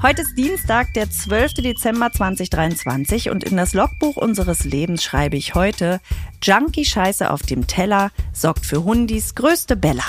Heute 0.00 0.22
ist 0.22 0.38
Dienstag, 0.38 0.94
der 0.94 1.10
12. 1.10 1.54
Dezember 1.54 2.12
2023 2.12 3.30
und 3.30 3.42
in 3.42 3.56
das 3.56 3.74
Logbuch 3.74 4.16
unseres 4.16 4.64
Lebens 4.64 5.02
schreibe 5.02 5.36
ich 5.36 5.56
heute, 5.56 6.00
Junkie-Scheiße 6.40 7.28
auf 7.32 7.42
dem 7.42 7.66
Teller 7.66 8.12
sorgt 8.32 8.64
für 8.64 8.84
Hundis 8.84 9.34
größte 9.34 9.74
Bella. 9.74 10.04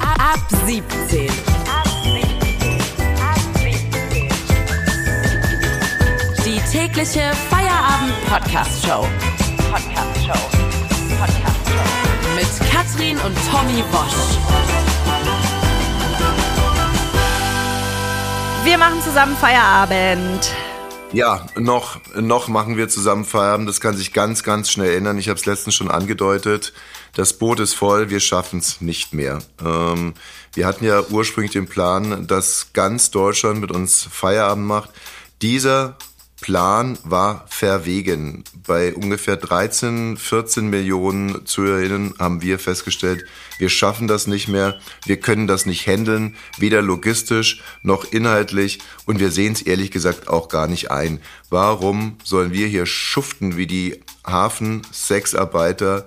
Ab 0.00 0.40
17. 0.66 1.28
Die 6.44 6.60
tägliche 6.72 7.32
Feierabend-Podcast-Show. 7.50 9.06
Podcast-Show. 9.06 9.70
Podcast-Show. 9.70 10.13
Katrin 12.94 13.16
und 13.18 13.36
Tommy 13.50 13.82
Bosch. 13.90 14.38
Wir 18.64 18.78
machen 18.78 19.02
zusammen 19.02 19.36
Feierabend. 19.36 20.52
Ja, 21.12 21.46
noch, 21.56 22.00
noch 22.14 22.48
machen 22.48 22.76
wir 22.76 22.88
zusammen 22.88 23.24
Feierabend. 23.24 23.68
Das 23.68 23.80
kann 23.80 23.96
sich 23.96 24.12
ganz, 24.12 24.44
ganz 24.44 24.70
schnell 24.70 24.96
ändern. 24.96 25.18
Ich 25.18 25.28
habe 25.28 25.38
es 25.38 25.46
letztens 25.46 25.74
schon 25.74 25.90
angedeutet. 25.90 26.72
Das 27.14 27.32
Boot 27.32 27.58
ist 27.60 27.74
voll, 27.74 28.10
wir 28.10 28.20
schaffen 28.20 28.60
es 28.60 28.80
nicht 28.80 29.12
mehr. 29.12 29.40
Ähm, 29.64 30.14
wir 30.52 30.66
hatten 30.66 30.84
ja 30.84 31.02
ursprünglich 31.10 31.52
den 31.52 31.66
Plan, 31.66 32.26
dass 32.28 32.72
ganz 32.74 33.10
Deutschland 33.10 33.60
mit 33.60 33.72
uns 33.72 34.06
Feierabend 34.08 34.66
macht. 34.66 34.90
Dieser 35.42 35.96
Plan 36.44 36.98
war 37.04 37.46
verwegen. 37.48 38.44
Bei 38.66 38.92
ungefähr 38.92 39.38
13, 39.38 40.18
14 40.18 40.68
Millionen 40.68 41.46
Zuhörerinnen 41.46 42.12
haben 42.18 42.42
wir 42.42 42.58
festgestellt, 42.58 43.24
wir 43.58 43.70
schaffen 43.70 44.08
das 44.08 44.26
nicht 44.26 44.48
mehr, 44.48 44.78
wir 45.06 45.18
können 45.18 45.46
das 45.46 45.64
nicht 45.64 45.86
handeln, 45.86 46.36
weder 46.58 46.82
logistisch 46.82 47.62
noch 47.82 48.12
inhaltlich 48.12 48.80
und 49.06 49.20
wir 49.20 49.30
sehen 49.30 49.54
es 49.54 49.62
ehrlich 49.62 49.90
gesagt 49.90 50.28
auch 50.28 50.50
gar 50.50 50.66
nicht 50.66 50.90
ein. 50.90 51.18
Warum 51.48 52.18
sollen 52.24 52.52
wir 52.52 52.66
hier 52.66 52.84
schuften 52.84 53.56
wie 53.56 53.66
die 53.66 54.02
Hafen-Sexarbeiter 54.26 56.06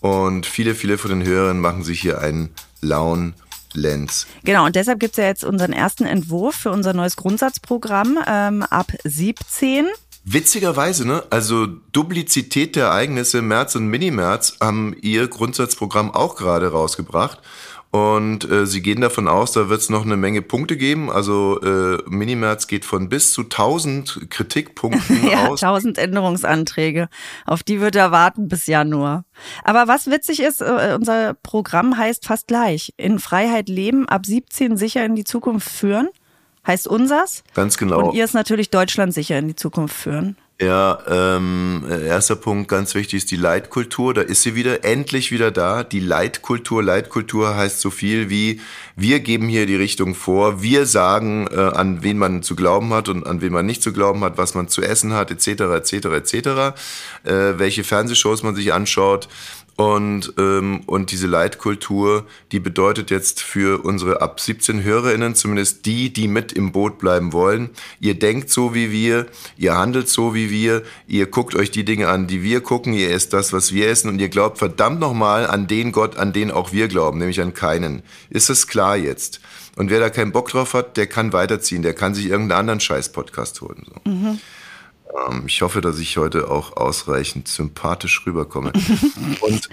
und 0.00 0.46
viele, 0.46 0.74
viele 0.74 0.96
von 0.96 1.10
den 1.10 1.26
Hörern 1.26 1.60
machen 1.60 1.84
sich 1.84 2.00
hier 2.00 2.22
einen 2.22 2.54
lauen 2.80 3.34
Lenz. 3.74 4.26
Genau, 4.44 4.66
und 4.66 4.76
deshalb 4.76 5.00
gibt's 5.00 5.16
ja 5.16 5.24
jetzt 5.24 5.44
unseren 5.44 5.72
ersten 5.72 6.04
Entwurf 6.04 6.54
für 6.54 6.70
unser 6.70 6.94
neues 6.94 7.16
Grundsatzprogramm 7.16 8.18
ähm, 8.26 8.62
ab 8.62 8.92
17. 9.04 9.86
Witzigerweise, 10.26 11.06
ne? 11.06 11.22
Also 11.28 11.66
Duplizität 11.92 12.76
der 12.76 12.86
Ereignisse, 12.86 13.42
März 13.42 13.76
und 13.76 13.88
Mini-März 13.88 14.56
haben 14.60 14.96
ihr 15.02 15.28
Grundsatzprogramm 15.28 16.10
auch 16.12 16.36
gerade 16.36 16.68
rausgebracht. 16.72 17.40
Und 17.94 18.50
äh, 18.50 18.66
sie 18.66 18.82
gehen 18.82 19.02
davon 19.02 19.28
aus, 19.28 19.52
da 19.52 19.68
wird 19.68 19.80
es 19.80 19.88
noch 19.88 20.04
eine 20.04 20.16
Menge 20.16 20.42
Punkte 20.42 20.76
geben. 20.76 21.12
Also 21.12 21.60
äh, 21.60 22.02
Minimerz 22.08 22.66
geht 22.66 22.84
von 22.84 23.08
bis 23.08 23.32
zu 23.32 23.42
1000 23.42 24.30
Kritikpunkten 24.30 25.28
ja, 25.30 25.46
aus. 25.46 25.62
1000 25.62 25.98
Änderungsanträge. 25.98 27.08
Auf 27.46 27.62
die 27.62 27.80
wird 27.80 27.94
er 27.94 28.10
warten 28.10 28.48
bis 28.48 28.66
Januar. 28.66 29.26
Aber 29.62 29.86
was 29.86 30.10
witzig 30.10 30.40
ist, 30.40 30.60
äh, 30.60 30.96
unser 30.98 31.34
Programm 31.34 31.96
heißt 31.96 32.26
fast 32.26 32.48
gleich. 32.48 32.92
In 32.96 33.20
Freiheit 33.20 33.68
leben, 33.68 34.08
ab 34.08 34.26
17 34.26 34.76
sicher 34.76 35.04
in 35.04 35.14
die 35.14 35.22
Zukunft 35.22 35.68
führen. 35.68 36.08
Heißt 36.66 36.88
unsers. 36.88 37.44
Ganz 37.54 37.78
genau. 37.78 38.08
Und 38.08 38.14
ihr 38.16 38.24
ist 38.24 38.34
natürlich 38.34 38.70
Deutschland 38.70 39.14
sicher 39.14 39.38
in 39.38 39.46
die 39.46 39.54
Zukunft 39.54 39.94
führen. 39.94 40.36
Ja, 40.60 41.00
ähm, 41.08 41.84
erster 41.88 42.36
Punkt, 42.36 42.68
ganz 42.68 42.94
wichtig, 42.94 43.16
ist 43.16 43.32
die 43.32 43.36
Leitkultur. 43.36 44.14
Da 44.14 44.20
ist 44.20 44.42
sie 44.42 44.54
wieder, 44.54 44.84
endlich 44.84 45.32
wieder 45.32 45.50
da. 45.50 45.82
Die 45.82 45.98
Leitkultur. 45.98 46.80
Leitkultur 46.80 47.56
heißt 47.56 47.80
so 47.80 47.90
viel 47.90 48.30
wie, 48.30 48.60
wir 48.94 49.18
geben 49.18 49.48
hier 49.48 49.66
die 49.66 49.74
Richtung 49.74 50.14
vor, 50.14 50.62
wir 50.62 50.86
sagen, 50.86 51.48
äh, 51.50 51.56
an 51.56 52.04
wen 52.04 52.18
man 52.18 52.44
zu 52.44 52.54
glauben 52.54 52.94
hat 52.94 53.08
und 53.08 53.26
an 53.26 53.40
wen 53.40 53.52
man 53.52 53.66
nicht 53.66 53.82
zu 53.82 53.92
glauben 53.92 54.22
hat, 54.22 54.38
was 54.38 54.54
man 54.54 54.68
zu 54.68 54.80
essen 54.80 55.12
hat, 55.12 55.32
etc., 55.32 55.62
etc., 55.74 55.92
etc., 55.92 56.34
äh, 57.24 57.58
welche 57.58 57.82
Fernsehshows 57.82 58.44
man 58.44 58.54
sich 58.54 58.72
anschaut. 58.72 59.28
Und, 59.76 60.34
ähm, 60.38 60.82
und 60.86 61.10
diese 61.10 61.26
Leitkultur, 61.26 62.26
die 62.52 62.60
bedeutet 62.60 63.10
jetzt 63.10 63.42
für 63.42 63.84
unsere 63.84 64.22
ab 64.22 64.38
17 64.38 64.84
HörerInnen, 64.84 65.34
zumindest 65.34 65.84
die, 65.86 66.12
die 66.12 66.28
mit 66.28 66.52
im 66.52 66.70
Boot 66.70 66.98
bleiben 66.98 67.32
wollen, 67.32 67.70
ihr 67.98 68.14
denkt 68.14 68.50
so 68.50 68.72
wie 68.72 68.92
wir, 68.92 69.26
ihr 69.56 69.76
handelt 69.76 70.08
so 70.08 70.32
wie 70.32 70.48
wir, 70.48 70.82
ihr 71.08 71.26
guckt 71.26 71.56
euch 71.56 71.72
die 71.72 71.84
Dinge 71.84 72.08
an, 72.08 72.28
die 72.28 72.44
wir 72.44 72.60
gucken, 72.60 72.92
ihr 72.92 73.10
esst 73.10 73.32
das, 73.32 73.52
was 73.52 73.72
wir 73.72 73.88
essen 73.88 74.08
und 74.08 74.20
ihr 74.20 74.28
glaubt 74.28 74.58
verdammt 74.58 75.00
nochmal 75.00 75.46
an 75.46 75.66
den 75.66 75.90
Gott, 75.90 76.16
an 76.16 76.32
den 76.32 76.52
auch 76.52 76.72
wir 76.72 76.86
glauben, 76.86 77.18
nämlich 77.18 77.40
an 77.40 77.52
keinen. 77.52 78.04
Ist 78.30 78.50
das 78.50 78.68
klar 78.68 78.96
jetzt? 78.96 79.40
Und 79.76 79.90
wer 79.90 79.98
da 79.98 80.08
keinen 80.08 80.30
Bock 80.30 80.50
drauf 80.50 80.74
hat, 80.74 80.96
der 80.96 81.08
kann 81.08 81.32
weiterziehen, 81.32 81.82
der 81.82 81.94
kann 81.94 82.14
sich 82.14 82.26
irgendeinen 82.26 82.60
anderen 82.60 82.80
Scheiß-Podcast 82.80 83.60
holen. 83.60 83.84
So. 83.86 84.10
Mhm. 84.10 84.40
Ähm, 85.14 85.44
ich 85.46 85.62
hoffe, 85.62 85.80
dass 85.80 85.98
ich 85.98 86.16
heute 86.16 86.50
auch 86.50 86.76
ausreichend 86.76 87.48
sympathisch 87.48 88.24
rüberkomme. 88.26 88.72
Und 89.40 89.68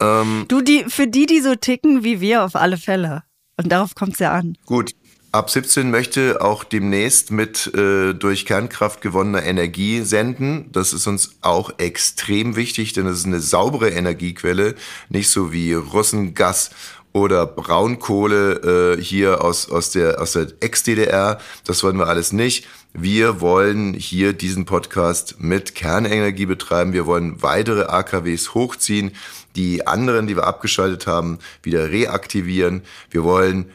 ähm, 0.00 0.44
du, 0.48 0.60
die, 0.60 0.84
für 0.88 1.06
die, 1.06 1.26
die 1.26 1.40
so 1.40 1.54
ticken 1.54 2.04
wie 2.04 2.20
wir, 2.20 2.44
auf 2.44 2.56
alle 2.56 2.76
Fälle. 2.76 3.22
Und 3.56 3.70
darauf 3.70 3.94
kommt 3.94 4.14
es 4.14 4.18
ja 4.18 4.32
an. 4.32 4.56
Gut. 4.66 4.92
Ab 5.34 5.48
17 5.48 5.90
möchte 5.90 6.42
auch 6.42 6.62
demnächst 6.62 7.30
mit 7.30 7.72
äh, 7.74 8.12
durch 8.12 8.44
Kernkraft 8.44 9.00
gewonnener 9.00 9.42
Energie 9.42 10.02
senden. 10.02 10.70
Das 10.72 10.92
ist 10.92 11.06
uns 11.06 11.36
auch 11.40 11.78
extrem 11.78 12.54
wichtig, 12.54 12.92
denn 12.92 13.06
es 13.06 13.20
ist 13.20 13.26
eine 13.26 13.40
saubere 13.40 13.88
Energiequelle, 13.88 14.74
nicht 15.08 15.30
so 15.30 15.50
wie 15.50 15.72
Russengas 15.72 16.68
oder 17.14 17.46
Braunkohle 17.46 18.98
äh, 18.98 19.02
hier 19.02 19.42
aus, 19.42 19.70
aus 19.70 19.90
der, 19.90 20.20
aus 20.20 20.32
der 20.32 20.48
Ex-DDR. 20.60 21.38
Das 21.64 21.82
wollen 21.82 21.96
wir 21.96 22.08
alles 22.08 22.32
nicht. 22.32 22.66
Wir 22.94 23.40
wollen 23.40 23.94
hier 23.94 24.34
diesen 24.34 24.66
Podcast 24.66 25.36
mit 25.38 25.74
Kernenergie 25.74 26.44
betreiben. 26.44 26.92
Wir 26.92 27.06
wollen 27.06 27.40
weitere 27.42 27.84
AKWs 27.84 28.52
hochziehen, 28.52 29.12
die 29.56 29.86
anderen, 29.86 30.26
die 30.26 30.36
wir 30.36 30.46
abgeschaltet 30.46 31.06
haben, 31.06 31.38
wieder 31.62 31.90
reaktivieren. 31.90 32.82
Wir 33.10 33.24
wollen, 33.24 33.70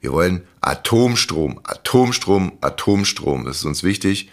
wir 0.00 0.12
wollen 0.12 0.42
Atomstrom, 0.60 1.60
Atomstrom, 1.62 2.52
Atomstrom. 2.60 3.44
Das 3.44 3.58
ist 3.58 3.64
uns 3.64 3.84
wichtig, 3.84 4.28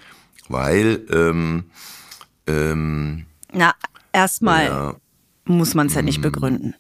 weil 0.47 1.05
ähm, 1.11 1.65
ähm, 2.47 3.25
na 3.53 3.75
erstmal 4.11 4.65
ja, 4.65 4.95
muss 5.45 5.75
man 5.75 5.85
es 5.85 5.93
ja 5.93 6.01
nicht 6.01 6.21
begründen. 6.21 6.73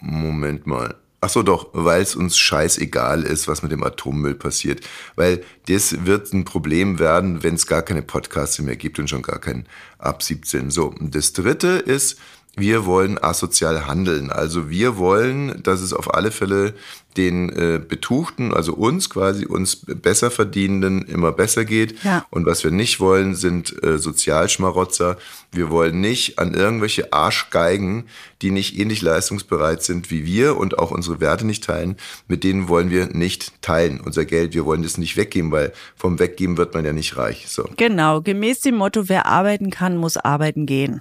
Moment 0.00 0.66
mal. 0.66 0.96
Ach 1.20 1.28
so, 1.28 1.42
doch, 1.42 1.70
weil 1.72 2.00
es 2.00 2.14
uns 2.14 2.38
scheißegal 2.38 3.24
ist, 3.24 3.48
was 3.48 3.62
mit 3.62 3.72
dem 3.72 3.82
Atommüll 3.82 4.36
passiert. 4.36 4.86
Weil 5.16 5.42
das 5.66 6.06
wird 6.06 6.32
ein 6.32 6.44
Problem 6.44 7.00
werden, 7.00 7.42
wenn 7.42 7.54
es 7.54 7.66
gar 7.66 7.82
keine 7.82 8.02
Podcasts 8.02 8.60
mehr 8.60 8.76
gibt 8.76 9.00
und 9.00 9.10
schon 9.10 9.22
gar 9.22 9.40
keinen 9.40 9.66
ab 9.98 10.22
17. 10.22 10.70
So, 10.70 10.86
und 10.86 11.16
das 11.16 11.32
dritte 11.32 11.68
ist, 11.68 12.20
wir 12.58 12.86
wollen 12.86 13.22
asozial 13.22 13.86
handeln. 13.86 14.30
Also 14.30 14.70
wir 14.70 14.96
wollen, 14.96 15.62
dass 15.62 15.80
es 15.80 15.92
auf 15.92 16.14
alle 16.14 16.30
Fälle 16.30 16.74
den 17.16 17.48
äh, 17.50 17.80
Betuchten, 17.80 18.54
also 18.54 18.74
uns 18.74 19.10
quasi, 19.10 19.44
uns 19.44 19.76
besser 19.76 20.30
verdienenden 20.30 21.02
immer 21.02 21.32
besser 21.32 21.64
geht. 21.64 22.02
Ja. 22.04 22.24
Und 22.30 22.46
was 22.46 22.62
wir 22.62 22.70
nicht 22.70 23.00
wollen, 23.00 23.34
sind 23.34 23.82
äh, 23.82 23.98
Sozialschmarotzer. 23.98 25.16
Wir 25.50 25.70
wollen 25.70 26.00
nicht 26.00 26.38
an 26.38 26.54
irgendwelche 26.54 27.12
Arschgeigen, 27.12 28.04
die 28.40 28.52
nicht 28.52 28.78
ähnlich 28.78 29.02
leistungsbereit 29.02 29.82
sind 29.82 30.10
wie 30.10 30.24
wir 30.24 30.56
und 30.56 30.78
auch 30.78 30.92
unsere 30.92 31.20
Werte 31.20 31.44
nicht 31.44 31.64
teilen. 31.64 31.96
Mit 32.28 32.44
denen 32.44 32.68
wollen 32.68 32.90
wir 32.90 33.06
nicht 33.06 33.62
teilen. 33.62 34.00
Unser 34.00 34.24
Geld, 34.24 34.54
wir 34.54 34.64
wollen 34.64 34.84
das 34.84 34.96
nicht 34.96 35.16
weggeben, 35.16 35.50
weil 35.50 35.72
vom 35.96 36.20
Weggeben 36.20 36.56
wird 36.56 36.74
man 36.74 36.84
ja 36.84 36.92
nicht 36.92 37.16
reich. 37.16 37.46
So. 37.48 37.68
Genau, 37.76 38.20
gemäß 38.20 38.60
dem 38.60 38.76
Motto, 38.76 39.08
wer 39.08 39.26
arbeiten 39.26 39.70
kann, 39.70 39.96
muss 39.96 40.16
arbeiten 40.16 40.66
gehen. 40.66 41.00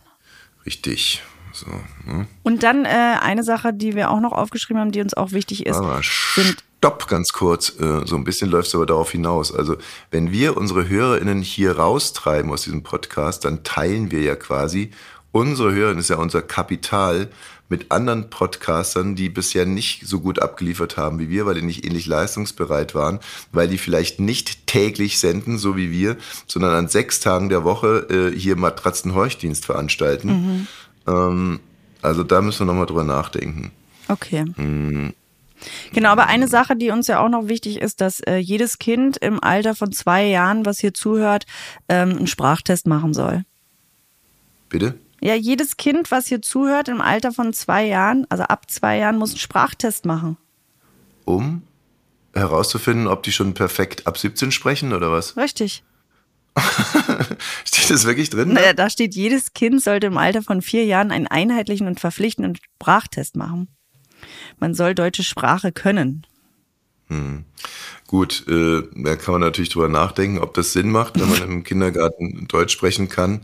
Richtig. 0.65 1.21
So, 1.59 2.11
ne? 2.11 2.27
Und 2.43 2.63
dann 2.63 2.85
äh, 2.85 3.15
eine 3.19 3.43
Sache, 3.43 3.73
die 3.73 3.95
wir 3.95 4.11
auch 4.11 4.19
noch 4.19 4.31
aufgeschrieben 4.31 4.79
haben, 4.79 4.91
die 4.91 5.01
uns 5.01 5.15
auch 5.15 5.31
wichtig 5.31 5.65
ist. 5.65 5.77
Aber 5.77 6.01
stopp 6.03 7.07
ganz 7.07 7.33
kurz. 7.33 7.69
Äh, 7.79 8.05
so 8.05 8.15
ein 8.15 8.23
bisschen 8.23 8.49
läuft 8.49 8.67
es 8.67 8.75
aber 8.75 8.85
darauf 8.85 9.11
hinaus. 9.11 9.53
Also 9.53 9.77
wenn 10.11 10.31
wir 10.31 10.55
unsere 10.55 10.87
HörerInnen 10.87 11.41
hier 11.41 11.77
raustreiben 11.77 12.51
aus 12.51 12.63
diesem 12.63 12.83
Podcast, 12.83 13.45
dann 13.45 13.63
teilen 13.63 14.11
wir 14.11 14.21
ja 14.21 14.35
quasi 14.35 14.91
unsere 15.31 15.73
HörerInnen, 15.73 15.99
ist 15.99 16.09
ja 16.09 16.17
unser 16.17 16.41
Kapital, 16.41 17.29
mit 17.69 17.91
anderen 17.91 18.29
Podcastern, 18.29 19.15
die 19.15 19.29
bisher 19.29 19.65
nicht 19.65 20.07
so 20.07 20.19
gut 20.19 20.39
abgeliefert 20.39 20.97
haben 20.97 21.19
wie 21.19 21.29
wir, 21.29 21.45
weil 21.45 21.55
die 21.55 21.61
nicht 21.61 21.85
ähnlich 21.85 22.05
leistungsbereit 22.05 22.95
waren, 22.95 23.19
weil 23.51 23.67
die 23.67 23.77
vielleicht 23.77 24.19
nicht 24.19 24.67
täglich 24.67 25.19
senden, 25.19 25.57
so 25.57 25.75
wie 25.75 25.91
wir, 25.91 26.17
sondern 26.47 26.73
an 26.73 26.87
sechs 26.87 27.19
Tagen 27.19 27.49
der 27.49 27.63
Woche 27.63 28.31
äh, 28.33 28.37
hier 28.37 28.55
Matratzenhorchdienst 28.55 29.65
veranstalten. 29.65 30.27
Mhm. 30.29 30.67
Ähm, 31.07 31.59
also 32.01 32.23
da 32.23 32.41
müssen 32.41 32.59
wir 32.61 32.65
nochmal 32.65 32.85
drüber 32.85 33.03
nachdenken. 33.03 33.71
Okay. 34.07 34.45
Mhm. 34.55 35.13
Genau, 35.91 36.09
aber 36.09 36.27
eine 36.27 36.47
Sache, 36.47 36.75
die 36.75 36.91
uns 36.91 37.07
ja 37.07 37.19
auch 37.19 37.29
noch 37.29 37.47
wichtig 37.47 37.81
ist, 37.81 37.99
dass 37.99 38.19
äh, 38.19 38.35
jedes 38.35 38.77
Kind 38.77 39.17
im 39.17 39.43
Alter 39.43 39.73
von 39.73 39.91
zwei 39.91 40.25
Jahren, 40.25 40.65
was 40.65 40.79
hier 40.79 40.93
zuhört, 40.93 41.45
ähm, 41.89 42.11
einen 42.11 42.27
Sprachtest 42.27 42.85
machen 42.85 43.13
soll. 43.13 43.43
Bitte? 44.69 44.99
Ja, 45.19 45.33
jedes 45.33 45.77
Kind, 45.77 46.11
was 46.11 46.27
hier 46.27 46.43
zuhört 46.43 46.89
im 46.89 47.01
Alter 47.01 47.31
von 47.31 47.53
zwei 47.53 47.85
Jahren, 47.85 48.27
also 48.29 48.43
ab 48.43 48.69
zwei 48.69 48.97
Jahren, 48.97 49.17
muss 49.17 49.31
einen 49.31 49.39
Sprachtest 49.39 50.05
machen. 50.05 50.37
Um 51.25 51.63
herauszufinden, 52.37 53.07
ob 53.07 53.23
die 53.23 53.31
schon 53.31 53.53
perfekt 53.53 54.07
ab 54.07 54.17
17 54.17 54.51
sprechen 54.51 54.93
oder 54.93 55.11
was? 55.11 55.37
Richtig. 55.37 55.83
steht 57.65 57.89
das 57.89 58.05
wirklich 58.05 58.29
drin? 58.29 58.53
Naja, 58.53 58.73
da 58.73 58.89
steht, 58.89 59.15
jedes 59.15 59.53
Kind 59.53 59.81
sollte 59.83 60.07
im 60.07 60.17
Alter 60.17 60.41
von 60.41 60.61
vier 60.61 60.85
Jahren 60.85 61.11
einen 61.11 61.27
einheitlichen 61.27 61.87
und 61.87 61.99
verpflichtenden 61.99 62.55
Sprachtest 62.55 63.35
machen. 63.35 63.69
Man 64.59 64.73
soll 64.73 64.95
deutsche 64.95 65.23
Sprache 65.23 65.71
können. 65.71 66.25
Hm. 67.07 67.45
Gut, 68.07 68.45
äh, 68.47 68.83
da 68.95 69.15
kann 69.15 69.33
man 69.33 69.41
natürlich 69.41 69.69
drüber 69.69 69.89
nachdenken, 69.89 70.39
ob 70.39 70.53
das 70.53 70.73
Sinn 70.73 70.91
macht, 70.91 71.19
wenn 71.19 71.29
man 71.29 71.41
im 71.41 71.63
Kindergarten 71.63 72.47
Deutsch 72.47 72.73
sprechen 72.73 73.09
kann. 73.09 73.41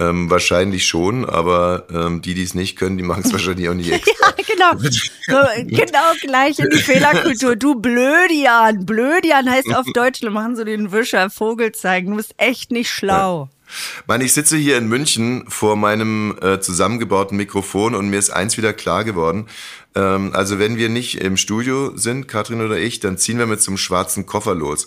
Ähm, 0.00 0.30
wahrscheinlich 0.30 0.86
schon, 0.86 1.24
aber 1.24 1.86
ähm, 1.92 2.22
die, 2.22 2.34
die 2.34 2.44
es 2.44 2.54
nicht 2.54 2.76
können, 2.76 2.98
die 2.98 3.02
machen 3.02 3.24
es 3.24 3.32
wahrscheinlich 3.32 3.68
auch 3.68 3.74
nicht 3.74 3.90
extra. 3.92 4.28
ja, 4.28 4.44
genau. 4.46 4.90
So, 5.26 5.66
genau 5.66 6.12
gleich 6.20 6.58
in 6.60 6.70
die 6.70 6.78
Fehlerkultur. 6.82 7.56
Du 7.56 7.74
Blödian. 7.74 8.86
Blödian 8.86 9.50
heißt 9.50 9.74
auf 9.74 9.86
Deutsch, 9.94 10.22
wir 10.22 10.30
machen 10.30 10.54
so 10.54 10.64
den 10.64 10.92
Wischer, 10.92 11.30
Vogel 11.30 11.72
zeigen. 11.72 12.10
Du 12.12 12.16
bist 12.16 12.34
echt 12.36 12.70
nicht 12.70 12.90
schlau. 12.90 13.48
Ja. 13.50 13.58
Mann, 14.06 14.20
ich 14.20 14.32
sitze 14.32 14.56
hier 14.56 14.78
in 14.78 14.88
München 14.88 15.44
vor 15.48 15.76
meinem 15.76 16.38
äh, 16.40 16.60
zusammengebauten 16.60 17.36
Mikrofon 17.36 17.94
und 17.94 18.08
mir 18.08 18.18
ist 18.18 18.30
eins 18.30 18.56
wieder 18.56 18.72
klar 18.72 19.04
geworden. 19.04 19.46
Ähm, 19.94 20.30
also 20.32 20.58
wenn 20.58 20.76
wir 20.76 20.88
nicht 20.88 21.16
im 21.20 21.36
Studio 21.36 21.96
sind, 21.96 22.28
Katrin 22.28 22.62
oder 22.62 22.78
ich, 22.78 23.00
dann 23.00 23.18
ziehen 23.18 23.38
wir 23.38 23.46
mit 23.46 23.60
so 23.60 23.70
einem 23.70 23.78
schwarzen 23.78 24.26
Koffer 24.26 24.54
los. 24.54 24.86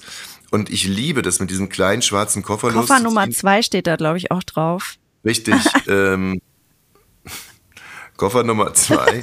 Und 0.52 0.70
ich 0.70 0.86
liebe 0.86 1.22
das 1.22 1.40
mit 1.40 1.50
diesem 1.50 1.70
kleinen 1.70 2.02
schwarzen 2.02 2.44
Koffer 2.44 2.68
Koffer 2.68 2.80
los. 2.80 2.88
Koffer 2.88 3.04
Nummer 3.04 3.30
zwei 3.32 3.62
steht 3.62 3.88
da, 3.88 3.96
glaube 3.96 4.18
ich, 4.18 4.32
auch 4.32 4.44
drauf. 4.44 4.96
Richtig. 5.24 5.56
ähm, 5.88 6.42
Koffer 8.18 8.44
Nummer 8.44 8.74
zwei. 8.74 9.22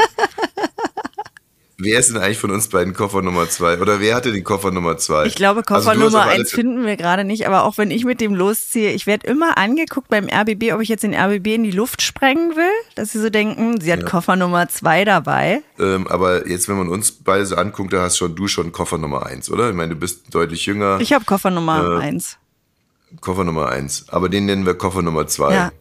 Wer 1.80 2.00
ist 2.00 2.10
denn 2.10 2.16
eigentlich 2.16 2.38
von 2.38 2.50
uns 2.50 2.66
beiden 2.66 2.92
Koffer 2.92 3.22
Nummer 3.22 3.48
zwei? 3.48 3.78
Oder 3.78 4.00
wer 4.00 4.16
hatte 4.16 4.32
den 4.32 4.42
Koffer 4.42 4.72
Nummer 4.72 4.96
zwei? 4.98 5.26
Ich 5.26 5.36
glaube, 5.36 5.62
Koffer 5.62 5.90
also 5.90 6.06
Nummer 6.06 6.22
eins 6.22 6.50
finden 6.50 6.84
wir 6.84 6.96
gerade 6.96 7.22
nicht. 7.22 7.46
Aber 7.46 7.62
auch 7.62 7.78
wenn 7.78 7.92
ich 7.92 8.04
mit 8.04 8.20
dem 8.20 8.34
losziehe, 8.34 8.90
ich 8.90 9.06
werde 9.06 9.28
immer 9.28 9.56
angeguckt 9.56 10.08
beim 10.08 10.28
RBB, 10.28 10.72
ob 10.72 10.80
ich 10.80 10.88
jetzt 10.88 11.04
den 11.04 11.14
RBB 11.14 11.46
in 11.54 11.62
die 11.62 11.70
Luft 11.70 12.02
sprengen 12.02 12.56
will. 12.56 12.72
Dass 12.96 13.12
sie 13.12 13.20
so 13.20 13.30
denken, 13.30 13.80
sie 13.80 13.92
hat 13.92 14.00
ja. 14.00 14.08
Koffer 14.08 14.34
Nummer 14.34 14.68
zwei 14.68 15.04
dabei. 15.04 15.62
Ähm, 15.78 16.08
aber 16.08 16.48
jetzt, 16.48 16.68
wenn 16.68 16.78
man 16.78 16.88
uns 16.88 17.12
beide 17.12 17.46
so 17.46 17.54
anguckt, 17.54 17.92
da 17.92 18.02
hast 18.02 18.18
schon 18.18 18.34
du 18.34 18.48
schon 18.48 18.72
Koffer 18.72 18.98
Nummer 18.98 19.26
eins, 19.26 19.48
oder? 19.48 19.68
Ich 19.68 19.76
meine, 19.76 19.94
du 19.94 20.00
bist 20.00 20.34
deutlich 20.34 20.66
jünger. 20.66 20.98
Ich 21.00 21.12
habe 21.12 21.24
Koffer 21.26 21.52
Nummer 21.52 22.00
äh, 22.00 22.02
eins. 22.02 22.38
Koffer 23.20 23.44
Nummer 23.44 23.68
eins. 23.68 24.06
Aber 24.08 24.28
den 24.28 24.46
nennen 24.46 24.66
wir 24.66 24.74
Koffer 24.74 25.02
Nummer 25.02 25.28
zwei. 25.28 25.54
Ja. 25.54 25.72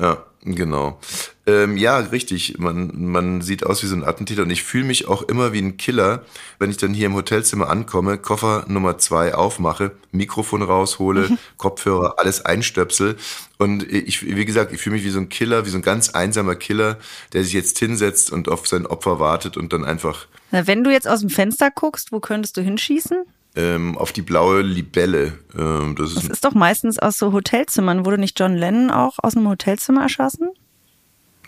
Ja, 0.00 0.24
genau. 0.42 1.00
Ähm, 1.46 1.76
ja, 1.76 1.98
richtig. 1.98 2.58
Man, 2.58 2.92
man 3.10 3.40
sieht 3.40 3.66
aus 3.66 3.82
wie 3.82 3.86
so 3.86 3.96
ein 3.96 4.04
Attentäter 4.04 4.42
und 4.42 4.50
ich 4.50 4.62
fühle 4.62 4.84
mich 4.84 5.08
auch 5.08 5.22
immer 5.22 5.52
wie 5.52 5.60
ein 5.60 5.76
Killer, 5.76 6.24
wenn 6.58 6.70
ich 6.70 6.76
dann 6.76 6.94
hier 6.94 7.06
im 7.06 7.14
Hotelzimmer 7.14 7.68
ankomme, 7.68 8.18
Koffer 8.18 8.64
Nummer 8.68 8.98
zwei 8.98 9.34
aufmache, 9.34 9.92
Mikrofon 10.12 10.62
raushole, 10.62 11.30
mhm. 11.30 11.38
Kopfhörer, 11.56 12.14
alles 12.18 12.44
einstöpsel. 12.44 13.16
Und 13.58 13.82
ich, 13.90 14.24
wie 14.24 14.44
gesagt, 14.44 14.72
ich 14.72 14.80
fühle 14.80 14.96
mich 14.96 15.04
wie 15.04 15.10
so 15.10 15.18
ein 15.18 15.28
Killer, 15.28 15.66
wie 15.66 15.70
so 15.70 15.78
ein 15.78 15.82
ganz 15.82 16.10
einsamer 16.10 16.54
Killer, 16.54 16.98
der 17.32 17.42
sich 17.42 17.54
jetzt 17.54 17.78
hinsetzt 17.78 18.30
und 18.30 18.48
auf 18.48 18.68
sein 18.68 18.86
Opfer 18.86 19.18
wartet 19.18 19.56
und 19.56 19.72
dann 19.72 19.84
einfach. 19.84 20.26
Na, 20.52 20.66
wenn 20.68 20.84
du 20.84 20.92
jetzt 20.92 21.08
aus 21.08 21.20
dem 21.20 21.30
Fenster 21.30 21.70
guckst, 21.70 22.12
wo 22.12 22.20
könntest 22.20 22.56
du 22.56 22.60
hinschießen? 22.60 23.24
Ähm, 23.58 23.98
auf 23.98 24.12
die 24.12 24.22
blaue 24.22 24.62
Libelle. 24.62 25.36
Ähm, 25.58 25.96
das, 25.98 26.10
ist, 26.12 26.16
das 26.16 26.28
ist 26.28 26.44
doch 26.44 26.54
meistens 26.54 26.98
aus 26.98 27.18
so 27.18 27.32
Hotelzimmern. 27.32 28.06
Wurde 28.06 28.16
nicht 28.16 28.38
John 28.38 28.54
Lennon 28.54 28.90
auch 28.90 29.18
aus 29.20 29.36
einem 29.36 29.48
Hotelzimmer 29.48 30.02
erschossen? 30.02 30.50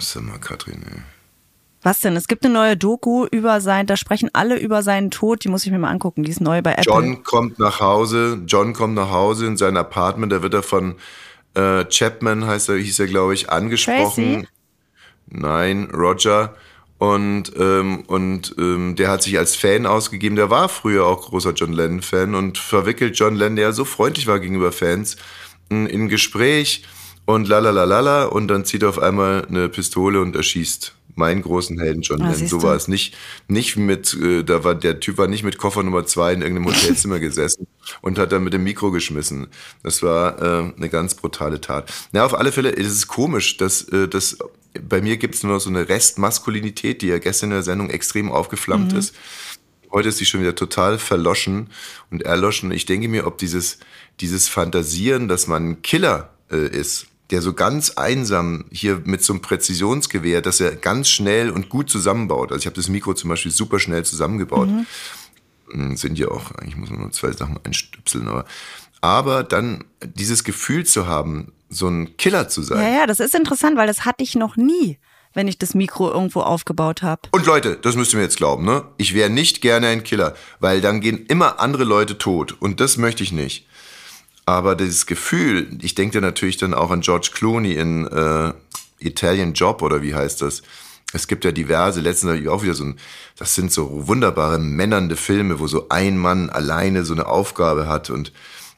Sag 0.01 0.25
mal, 0.25 0.39
Katrin, 0.39 0.83
ey. 0.91 1.03
Was 1.83 2.01
denn? 2.01 2.17
Es 2.17 2.29
gibt 2.29 2.45
eine 2.45 2.53
neue 2.53 2.77
Doku 2.77 3.27
über 3.31 3.63
sein, 3.63 3.87
da 3.87 3.97
sprechen 3.97 4.29
alle 4.35 4.59
über 4.59 4.83
seinen 4.83 5.11
Tod, 5.11 5.45
die 5.45 5.49
muss 5.49 5.65
ich 5.65 5.73
mir 5.73 5.79
mal 5.79 5.89
angucken, 5.89 6.25
die 6.25 6.31
ist 6.31 6.41
neu 6.43 6.61
bei 6.61 6.73
Apple. 6.73 6.85
John 6.85 7.23
kommt 7.23 7.59
nach 7.59 7.81
Hause, 7.81 8.43
John 8.47 8.75
kommt 8.75 8.97
nach 8.97 9.11
Hause 9.11 9.47
in 9.47 9.57
sein 9.57 9.79
Apartment, 9.79 10.31
da 10.31 10.43
wird 10.43 10.53
er 10.53 10.63
von 10.63 10.97
äh, 11.55 11.87
Chapman, 11.87 12.47
heißt 12.47 12.69
er, 12.69 12.77
hieß 12.77 12.99
er, 12.99 13.07
glaube 13.07 13.33
ich, 13.33 13.49
angesprochen. 13.49 14.43
Tracy? 14.43 14.49
Nein, 15.29 15.89
Roger. 15.95 16.55
Und, 17.01 17.55
ähm, 17.59 18.03
und 18.09 18.55
ähm, 18.59 18.95
der 18.95 19.09
hat 19.09 19.23
sich 19.23 19.39
als 19.39 19.57
Fan 19.57 19.87
ausgegeben. 19.87 20.37
Der 20.37 20.51
war 20.51 20.69
früher 20.69 21.07
auch 21.07 21.23
großer 21.23 21.55
John 21.55 21.73
Lennon-Fan 21.73 22.35
und 22.35 22.59
verwickelt 22.59 23.19
John 23.19 23.37
Lennon, 23.37 23.57
der 23.57 23.73
so 23.73 23.87
freundlich 23.87 24.27
war 24.27 24.39
gegenüber 24.39 24.71
Fans, 24.71 25.17
in 25.71 25.89
ein 25.89 26.09
Gespräch 26.11 26.85
und 27.25 27.49
lalalala 27.49 28.27
und 28.27 28.49
dann 28.49 28.67
zieht 28.67 28.83
er 28.83 28.91
auf 28.91 28.99
einmal 28.99 29.47
eine 29.47 29.71
Pistole 29.71 30.21
und 30.21 30.37
erschießt 30.37 30.95
meinen 31.15 31.41
großen 31.41 31.81
Helden 31.81 32.03
John 32.03 32.21
ah, 32.21 32.33
Lennon. 32.33 32.49
So 32.49 32.63
war 32.63 32.77
es 32.77 32.87
nicht, 32.87 33.17
nicht 33.49 33.79
mit, 33.79 34.13
äh, 34.21 34.43
da 34.43 34.63
war 34.63 34.75
der 34.75 35.01
Typ 35.01 35.17
war 35.17 35.27
nicht 35.27 35.43
mit 35.43 35.57
Koffer 35.57 35.83
Nummer 35.83 36.05
zwei 36.05 36.35
in 36.35 36.43
irgendeinem 36.43 36.75
Hotelzimmer 36.75 37.19
gesessen 37.19 37.67
und 38.03 38.19
hat 38.19 38.31
dann 38.31 38.45
mit 38.45 38.53
dem 38.53 38.63
Mikro 38.63 38.91
geschmissen. 38.91 39.47
Das 39.83 40.03
war 40.03 40.39
äh, 40.43 40.73
eine 40.77 40.91
ganz 40.91 41.15
brutale 41.15 41.63
Tat. 41.63 41.91
Na, 42.13 42.27
auf 42.27 42.35
alle 42.35 42.53
Fälle, 42.53 42.77
es 42.77 42.89
ist 42.89 43.07
komisch, 43.09 43.57
dass, 43.57 43.85
äh, 43.89 44.07
dass 44.07 44.37
bei 44.89 45.01
mir 45.01 45.17
gibt 45.17 45.35
es 45.35 45.43
nur 45.43 45.55
noch 45.55 45.61
so 45.61 45.71
eine 45.71 45.89
Restmaskulinität, 45.89 47.03
die 47.03 47.09
ja 47.09 47.19
gestern 47.19 47.51
in 47.51 47.57
der 47.57 47.63
Sendung 47.63 47.91
extrem 47.91 48.31
aufgeflammt 48.31 48.93
mhm. 48.93 48.99
ist. 48.99 49.15
Heute 49.91 50.11
ist 50.11 50.19
sie 50.19 50.27
schon 50.27 50.41
wieder 50.41 50.55
total 50.55 50.99
verloschen 50.99 51.69
und 52.11 52.23
erloschen. 52.23 52.71
Ich 52.71 52.87
denke 52.87 53.09
mir, 53.09 53.27
ob 53.27 53.39
dieses, 53.39 53.79
dieses 54.21 54.49
Fantasieren, 54.49 55.27
dass 55.27 55.49
man 55.49 55.71
ein 55.71 55.83
Killer 55.83 56.31
äh, 56.51 56.69
ist, 56.69 57.07
der 57.31 57.43
so 57.43 57.53
ganz 57.53 57.91
einsam 57.91 58.67
hier 58.71 59.03
mit 59.05 59.23
so 59.23 59.33
einem 59.33 59.43
Präzisionsgewehr, 59.43 60.43
dass 60.43 60.61
er 60.61 60.77
ganz 60.77 61.09
schnell 61.09 61.51
und 61.51 61.69
gut 61.69 61.91
zusammenbaut. 61.91 62.53
Also 62.53 62.61
ich 62.61 62.67
habe 62.67 62.77
das 62.77 62.89
Mikro 62.89 63.15
zum 63.15 63.31
Beispiel 63.31 63.53
super 63.53 63.81
schnell 63.81 64.05
zusammengebaut. 64.05 64.69
Mhm. 64.69 64.87
Hm, 65.73 65.97
sind 65.97 66.19
ja 66.19 66.29
auch, 66.29 66.53
eigentlich 66.53 66.77
muss 66.77 66.91
man 66.91 67.01
nur 67.01 67.13
zwei 67.13 67.33
Sachen 67.33 67.59
einstöpseln, 67.65 68.29
aber 68.29 68.45
aber 69.03 69.45
dann 69.45 69.85
dieses 70.03 70.45
Gefühl 70.45 70.85
zu 70.85 71.07
haben, 71.07 71.53
so 71.71 71.89
ein 71.89 72.17
Killer 72.19 72.49
zu 72.49 72.63
sein. 72.63 72.79
Ja, 72.79 72.99
ja, 73.01 73.07
das 73.07 73.21
ist 73.21 73.35
interessant, 73.35 73.77
weil 73.77 73.87
das 73.87 74.05
hatte 74.05 74.23
ich 74.23 74.35
noch 74.35 74.57
nie, 74.57 74.99
wenn 75.33 75.49
ich 75.49 75.57
das 75.57 75.75
Mikro 75.75 76.11
irgendwo 76.11 76.41
aufgebaut 76.41 77.03
habe. 77.03 77.23
Und 77.31 77.47
Leute, 77.47 77.77
das 77.81 77.97
müsst 77.97 78.13
ihr 78.13 78.17
mir 78.17 78.25
jetzt 78.25 78.37
glauben, 78.37 78.65
ne? 78.65 78.85
Ich 78.99 79.15
wäre 79.15 79.31
nicht 79.31 79.63
gerne 79.63 79.87
ein 79.87 80.03
Killer, 80.05 80.35
weil 80.59 80.81
dann 80.81 81.01
gehen 81.01 81.25
immer 81.27 81.61
andere 81.61 81.85
Leute 81.85 82.19
tot 82.19 82.57
und 82.61 82.81
das 82.81 82.97
möchte 82.99 83.23
ich 83.23 83.33
nicht. 83.33 83.67
Aber 84.45 84.75
dieses 84.75 85.07
Gefühl, 85.07 85.79
ich 85.81 85.95
denke 85.95 86.21
natürlich 86.21 86.57
dann 86.57 86.75
auch 86.75 86.91
an 86.91 87.03
George 87.03 87.31
Clooney 87.33 87.75
in 87.75 88.07
äh, 88.09 88.53
Italian 88.99 89.53
Job 89.53 89.81
oder 89.81 90.03
wie 90.03 90.15
heißt 90.15 90.43
das? 90.43 90.63
Es 91.13 91.29
gibt 91.29 91.45
ja 91.45 91.53
diverse, 91.53 92.01
letztens 92.01 92.47
auch 92.49 92.63
wieder 92.63 92.75
so 92.75 92.85
ein, 92.85 92.99
das 93.37 93.55
sind 93.55 93.73
so 93.73 94.09
wunderbare 94.09 94.59
männernde 94.59 95.17
Filme, 95.17 95.61
wo 95.61 95.67
so 95.67 95.89
ein 95.89 96.17
Mann 96.17 96.51
alleine 96.51 97.05
so 97.05 97.15
eine 97.15 97.27
Aufgabe 97.27 97.89
hat 97.89 98.11
und 98.11 98.33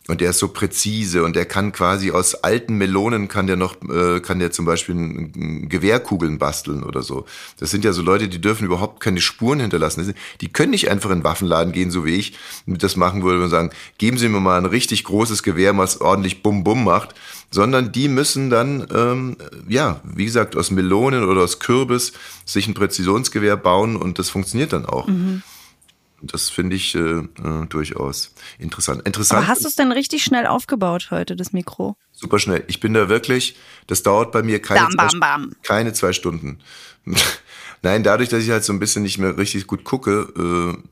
und 0.09 0.21
der 0.21 0.31
ist 0.31 0.39
so 0.39 0.49
präzise 0.49 1.23
und 1.23 1.37
der 1.37 1.45
kann 1.45 1.71
quasi 1.73 2.11
aus 2.11 2.35
alten 2.35 2.77
Melonen 2.77 3.29
kann 3.29 3.47
der 3.47 3.57
noch, 3.57 3.77
äh, 3.89 4.21
kann 4.21 4.41
der 4.41 4.51
zum 4.51 4.65
Beispiel 4.65 4.97
ein, 4.97 5.33
ein 5.37 5.69
Gewehrkugeln 5.69 6.39
basteln 6.39 6.83
oder 6.83 7.03
so. 7.03 7.25
Das 7.59 7.71
sind 7.71 7.85
ja 7.85 7.93
so 7.93 8.03
Leute, 8.03 8.29
die 8.29 8.41
dürfen 8.41 8.65
überhaupt 8.65 9.01
keine 9.01 9.21
Spuren 9.21 9.61
hinterlassen. 9.61 10.13
Die 10.41 10.53
können 10.53 10.71
nicht 10.71 10.91
einfach 10.91 11.11
in 11.11 11.19
den 11.19 11.25
Waffenladen 11.25 11.73
gehen, 11.73 11.93
so 11.93 12.05
wie 12.05 12.17
ich 12.17 12.37
das 12.67 12.97
machen 12.97 13.23
würde 13.23 13.45
und 13.45 13.51
sagen, 13.51 13.71
geben 13.99 14.19
Sie 14.19 14.29
mir 14.29 14.41
mal 14.41 14.59
ein 14.59 14.67
richtig 14.67 15.05
großes 15.05 15.45
Gewehr, 15.45 15.77
was 15.79 16.01
ordentlich 16.01 16.43
Bum 16.43 16.65
Bum 16.65 16.83
macht, 16.83 17.15
sondern 17.53 17.93
die 17.93 18.09
müssen 18.09 18.51
dann, 18.51 18.87
ähm, 18.93 19.37
ja, 19.69 20.01
wie 20.03 20.25
gesagt, 20.25 20.57
aus 20.57 20.73
Melonen 20.73 21.25
oder 21.25 21.43
aus 21.43 21.61
Kürbis 21.61 22.13
sich 22.45 22.67
ein 22.67 22.75
Präzisionsgewehr 22.75 23.57
bauen 23.57 23.97
und 23.97 24.19
das 24.19 24.31
funktioniert 24.31 24.73
dann 24.73 24.85
auch. 24.85 25.07
Mhm. 25.07 25.43
Das 26.23 26.51
finde 26.51 26.77
ich 26.77 26.95
äh, 26.95 27.01
äh, 27.01 27.67
durchaus 27.69 28.35
interessant. 28.59 29.03
interessant. 29.07 29.39
Aber 29.39 29.49
hast 29.49 29.65
du 29.65 29.69
es 29.69 29.75
denn 29.75 29.91
richtig 29.93 30.23
schnell 30.23 30.47
aufgebaut 30.47 31.09
heute, 31.11 31.35
das 31.35 31.53
Mikro? 31.53 31.97
Super 32.13 32.39
schnell. 32.39 32.65
Ich 32.69 32.81
bin 32.81 32.95
da 32.95 33.09
wirklich, 33.09 33.57
das 33.89 34.03
dauert 34.03 34.31
bei 34.31 34.43
mir 34.43 34.63
keine, 34.63 34.87
bam, 34.95 34.97
bam, 34.97 35.21
bam. 35.21 35.53
keine 35.63 35.93
zwei 35.93 36.13
Stunden. 36.13 36.61
Nein, 37.83 38.05
dadurch, 38.05 38.29
dass 38.29 38.45
ich 38.45 38.51
halt 38.51 38.63
so 38.63 38.73
ein 38.73 38.79
bisschen 38.79 39.03
nicht 39.03 39.19
mehr 39.19 39.37
richtig 39.37 39.67
gut 39.67 39.83
gucke, 39.83 40.29
äh, 40.37 40.89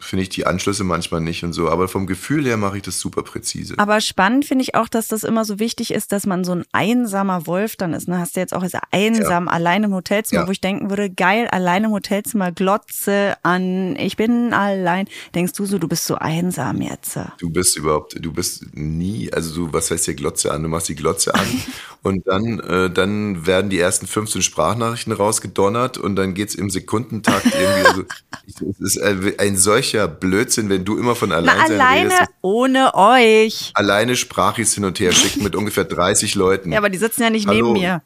finde 0.00 0.22
ich 0.22 0.28
die 0.28 0.46
Anschlüsse 0.46 0.84
manchmal 0.84 1.20
nicht 1.20 1.44
und 1.44 1.52
so. 1.52 1.68
Aber 1.68 1.88
vom 1.88 2.06
Gefühl 2.06 2.44
her 2.44 2.56
mache 2.56 2.76
ich 2.76 2.82
das 2.82 3.00
super 3.00 3.22
präzise. 3.22 3.74
Aber 3.78 4.00
spannend 4.00 4.44
finde 4.44 4.62
ich 4.62 4.74
auch, 4.74 4.88
dass 4.88 5.08
das 5.08 5.24
immer 5.24 5.44
so 5.44 5.58
wichtig 5.58 5.92
ist, 5.92 6.12
dass 6.12 6.26
man 6.26 6.44
so 6.44 6.52
ein 6.52 6.64
einsamer 6.72 7.46
Wolf 7.46 7.76
dann 7.76 7.94
ist. 7.94 8.08
Ne? 8.08 8.18
Hast 8.18 8.36
du 8.36 8.40
jetzt 8.40 8.54
auch 8.54 8.64
einsam, 8.90 9.46
ja. 9.46 9.52
alleine 9.52 9.86
im 9.86 9.94
Hotelzimmer, 9.94 10.42
ja. 10.42 10.48
wo 10.48 10.52
ich 10.52 10.60
denken 10.60 10.90
würde, 10.90 11.10
geil, 11.10 11.48
alleine 11.50 11.86
im 11.86 11.92
Hotelzimmer, 11.92 12.52
Glotze 12.52 13.36
an, 13.42 13.96
ich 13.96 14.16
bin 14.16 14.52
allein. 14.52 15.06
Denkst 15.34 15.52
du 15.54 15.64
so, 15.64 15.78
du 15.78 15.88
bist 15.88 16.04
so 16.04 16.16
einsam 16.16 16.82
jetzt? 16.82 17.18
Du 17.38 17.50
bist 17.50 17.76
überhaupt, 17.76 18.16
du 18.18 18.32
bist 18.32 18.74
nie, 18.74 19.32
also 19.32 19.54
du, 19.54 19.72
was 19.72 19.90
heißt 19.90 20.04
hier 20.04 20.14
Glotze 20.14 20.52
an? 20.52 20.62
Du 20.62 20.68
machst 20.68 20.88
die 20.88 20.94
Glotze 20.94 21.34
an 21.34 21.46
und 22.02 22.26
dann, 22.26 22.60
äh, 22.60 22.90
dann 22.90 23.46
werden 23.46 23.70
die 23.70 23.78
ersten 23.78 24.06
15 24.06 24.42
Sprachnachrichten 24.42 25.12
rausgedonnert 25.12 25.98
und 25.98 26.16
dann 26.16 26.34
geht's 26.34 26.54
im 26.54 26.70
Sekundentakt 26.70 27.46
irgendwie. 27.46 27.88
Also, 27.88 28.04
es 28.70 28.80
ist 28.80 28.96
äh, 28.98 29.29
ein 29.38 29.56
solcher 29.56 30.08
Blödsinn, 30.08 30.68
wenn 30.68 30.84
du 30.84 30.98
immer 30.98 31.14
von 31.14 31.32
allein 31.32 31.56
Na, 31.56 31.64
alleine 31.64 32.10
redest. 32.14 32.30
ohne 32.42 32.94
euch. 32.94 33.70
Alleine 33.74 34.16
Sprachis 34.16 34.74
hin 34.74 34.84
und 34.84 34.98
her 35.00 35.12
schicken 35.12 35.42
mit 35.42 35.54
ungefähr 35.54 35.84
30 35.84 36.34
Leuten. 36.34 36.72
Ja, 36.72 36.78
aber 36.78 36.90
die 36.90 36.98
sitzen 36.98 37.22
ja 37.22 37.30
nicht 37.30 37.46
Hallo. 37.46 37.72
neben 37.72 37.80
mir. 37.80 38.02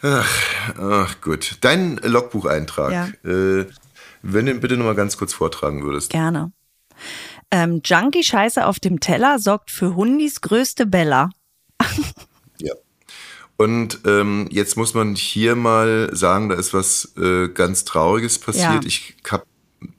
Ach, 0.00 0.30
ach 0.78 1.20
gut. 1.20 1.56
Dein 1.60 1.96
Logbucheintrag. 1.96 2.92
Ja. 2.92 3.30
Äh, 3.30 3.66
wenn 4.22 4.46
du 4.46 4.52
ihn 4.52 4.60
bitte 4.60 4.76
nochmal 4.76 4.94
ganz 4.94 5.16
kurz 5.16 5.32
vortragen 5.32 5.82
würdest. 5.84 6.10
Gerne. 6.10 6.52
Ähm, 7.50 7.80
Junkie-Scheiße 7.84 8.66
auf 8.66 8.78
dem 8.78 9.00
Teller 9.00 9.38
sorgt 9.38 9.70
für 9.70 9.94
Hundis 9.94 10.40
größte 10.40 10.86
Bella. 10.86 11.30
ja. 12.58 12.74
Und 13.56 14.00
ähm, 14.06 14.46
jetzt 14.50 14.76
muss 14.76 14.94
man 14.94 15.16
hier 15.16 15.56
mal 15.56 16.10
sagen, 16.12 16.48
da 16.48 16.54
ist 16.54 16.74
was 16.74 17.12
äh, 17.16 17.48
ganz 17.48 17.84
Trauriges 17.84 18.38
passiert. 18.38 18.84
Ja. 18.84 18.86
Ich 18.86 19.16
habe 19.28 19.44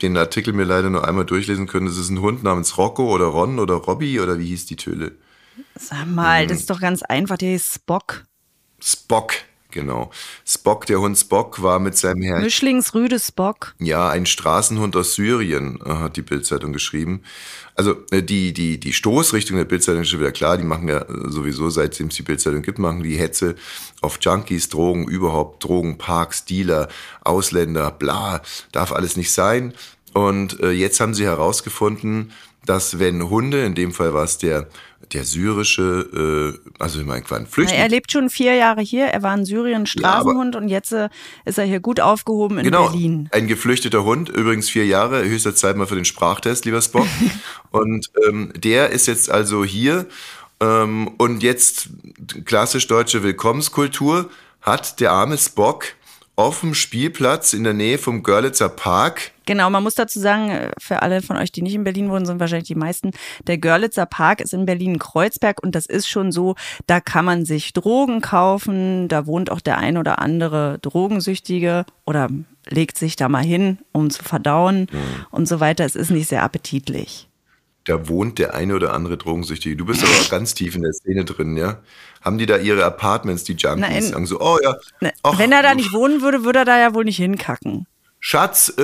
den 0.01 0.17
Artikel 0.17 0.53
mir 0.53 0.65
leider 0.65 0.89
nur 0.89 1.07
einmal 1.07 1.25
durchlesen 1.25 1.67
können. 1.67 1.87
Es 1.87 1.97
ist 1.97 2.09
ein 2.09 2.21
Hund 2.21 2.43
namens 2.43 2.77
Rocco 2.77 3.13
oder 3.13 3.25
Ron 3.25 3.59
oder 3.59 3.75
Robby 3.75 4.19
oder 4.19 4.39
wie 4.39 4.47
hieß 4.47 4.65
die 4.65 4.75
Töle? 4.75 5.13
Sag 5.75 6.07
mal, 6.07 6.43
hm. 6.43 6.49
das 6.49 6.59
ist 6.59 6.69
doch 6.69 6.79
ganz 6.79 7.03
einfach. 7.03 7.37
Der 7.37 7.55
ist 7.55 7.73
Spock. 7.73 8.25
Spock. 8.79 9.33
Genau. 9.71 10.09
Spock, 10.45 10.87
der 10.87 10.99
Hund 10.99 11.17
Spock, 11.17 11.61
war 11.61 11.79
mit 11.79 11.95
seinem 11.95 12.23
Herrn. 12.23 12.41
Mischlingsrüde 12.41 13.19
Spock. 13.19 13.75
Ja, 13.77 14.09
ein 14.09 14.25
Straßenhund 14.25 14.95
aus 14.95 15.13
Syrien, 15.13 15.79
äh, 15.85 15.89
hat 15.89 16.17
die 16.17 16.23
Bildzeitung 16.23 16.73
geschrieben. 16.73 17.21
Also 17.75 17.95
äh, 18.09 18.23
die, 18.23 18.51
die, 18.51 18.79
die 18.79 18.93
Stoßrichtung 18.93 19.57
der 19.57 19.65
Bildzeitung 19.65 20.01
ist 20.01 20.09
schon 20.09 20.19
wieder 20.19 20.31
klar. 20.31 20.57
Die 20.57 20.63
machen 20.63 20.87
ja 20.87 21.01
äh, 21.01 21.29
sowieso, 21.29 21.69
seitdem 21.69 22.07
es 22.07 22.15
die 22.15 22.23
Bildzeitung 22.23 22.63
gibt, 22.63 22.79
machen 22.79 23.03
die 23.03 23.17
Hetze 23.17 23.55
auf 24.01 24.17
Junkies, 24.19 24.69
Drogen, 24.69 25.07
überhaupt 25.07 25.63
Drogenparks, 25.63 26.45
Dealer, 26.45 26.87
Ausländer, 27.21 27.91
bla, 27.91 28.41
darf 28.71 28.91
alles 28.91 29.17
nicht 29.17 29.31
sein. 29.31 29.73
Und 30.13 30.59
äh, 30.61 30.71
jetzt 30.71 30.99
haben 30.99 31.13
sie 31.13 31.25
herausgefunden, 31.25 32.31
dass 32.65 32.99
wenn 32.99 33.29
Hunde, 33.29 33.65
in 33.65 33.75
dem 33.75 33.91
Fall 33.91 34.13
war 34.13 34.23
es 34.23 34.37
der 34.37 34.67
der 35.13 35.23
syrische, 35.23 36.53
äh, 36.53 36.71
also 36.77 36.99
ich 36.99 37.05
meine, 37.05 37.23
ein 37.31 37.47
Flüchtling. 37.47 37.79
Er 37.79 37.89
lebt 37.89 38.11
schon 38.11 38.29
vier 38.29 38.55
Jahre 38.55 38.81
hier, 38.81 39.05
er 39.05 39.23
war 39.23 39.33
in 39.33 39.45
Syrien 39.45 39.85
Straßenhund 39.85 40.55
ja, 40.55 40.61
und 40.61 40.67
jetzt 40.67 40.91
äh, 40.91 41.09
ist 41.45 41.57
er 41.57 41.65
hier 41.65 41.79
gut 41.79 41.99
aufgehoben 41.99 42.59
in 42.59 42.65
genau, 42.65 42.89
Berlin. 42.89 43.29
Ein 43.31 43.47
geflüchteter 43.47 44.03
Hund, 44.03 44.29
übrigens 44.29 44.69
vier 44.69 44.85
Jahre, 44.85 45.23
höchster 45.23 45.55
Zeit 45.55 45.77
mal 45.77 45.87
für 45.87 45.95
den 45.95 46.05
Sprachtest, 46.05 46.65
lieber 46.65 46.81
Spock. 46.81 47.07
und 47.71 48.11
ähm, 48.27 48.53
der 48.55 48.89
ist 48.91 49.07
jetzt 49.07 49.31
also 49.31 49.65
hier 49.65 50.05
ähm, 50.59 51.09
und 51.17 51.41
jetzt 51.43 51.89
klassisch 52.45 52.87
deutsche 52.87 53.23
Willkommenskultur 53.23 54.29
hat 54.61 54.99
der 54.99 55.11
arme 55.11 55.37
Spock 55.37 55.85
auf 56.39 56.61
dem 56.61 56.73
Spielplatz 56.73 57.51
in 57.51 57.65
der 57.65 57.73
Nähe 57.73 57.97
vom 57.97 58.23
Görlitzer 58.23 58.69
Park. 58.69 59.31
Genau, 59.45 59.69
man 59.69 59.83
muss 59.83 59.95
dazu 59.95 60.21
sagen, 60.21 60.49
äh, 60.49 60.71
für 60.79 61.01
alle 61.01 61.21
von 61.21 61.35
euch, 61.35 61.51
die 61.51 61.61
nicht 61.61 61.75
in 61.75 61.83
Berlin 61.83 62.09
wohnen, 62.09 62.25
sind 62.25 62.39
wahrscheinlich 62.39 62.69
die 62.69 62.75
meisten, 62.75 63.11
der 63.45 63.57
Görlitzer 63.57 64.05
Park 64.05 64.39
ist 64.39 64.53
in 64.53 64.65
Berlin-Kreuzberg 64.65 65.61
und 65.61 65.75
das 65.75 65.85
ist 65.85 66.07
schon 66.07 66.31
so, 66.31 66.55
da 66.87 67.01
kann 67.01 67.25
man 67.25 67.43
sich 67.43 67.73
Drogen 67.73 68.21
kaufen, 68.21 69.09
da 69.09 69.25
wohnt 69.25 69.51
auch 69.51 69.59
der 69.59 69.79
ein 69.79 69.97
oder 69.97 70.19
andere 70.19 70.79
Drogensüchtige 70.81 71.85
oder 72.05 72.29
legt 72.69 72.97
sich 72.97 73.17
da 73.17 73.27
mal 73.27 73.43
hin, 73.43 73.79
um 73.91 74.09
zu 74.09 74.23
verdauen 74.23 74.87
mhm. 74.89 75.25
und 75.31 75.45
so 75.45 75.59
weiter. 75.59 75.83
Es 75.83 75.97
ist 75.97 76.09
nicht 76.09 76.29
sehr 76.29 76.43
appetitlich 76.43 77.29
da 77.89 78.07
wohnt 78.07 78.37
der 78.37 78.53
eine 78.53 78.75
oder 78.75 78.93
andere 78.93 79.17
Drogensüchtige. 79.17 79.75
Du 79.75 79.85
bist 79.85 80.03
aber 80.03 80.11
ganz 80.29 80.53
tief 80.53 80.75
in 80.75 80.83
der 80.83 80.93
Szene 80.93 81.25
drin, 81.25 81.57
ja? 81.57 81.79
Haben 82.21 82.37
die 82.37 82.45
da 82.45 82.57
ihre 82.57 82.83
Apartments, 82.83 83.43
die 83.43 83.53
Junkies? 83.53 83.79
Nein, 83.79 84.03
sagen 84.03 84.25
so, 84.25 84.39
oh 84.39 84.57
ja. 84.61 84.75
Ne, 85.01 85.13
ach, 85.23 85.39
wenn 85.39 85.51
er 85.51 85.63
da 85.63 85.73
nicht 85.73 85.93
wohnen 85.93 86.21
würde, 86.21 86.43
würde 86.43 86.59
er 86.59 86.65
da 86.65 86.79
ja 86.79 86.93
wohl 86.93 87.05
nicht 87.05 87.17
hinkacken. 87.17 87.87
Schatz, 88.21 88.73
äh, 88.77 88.81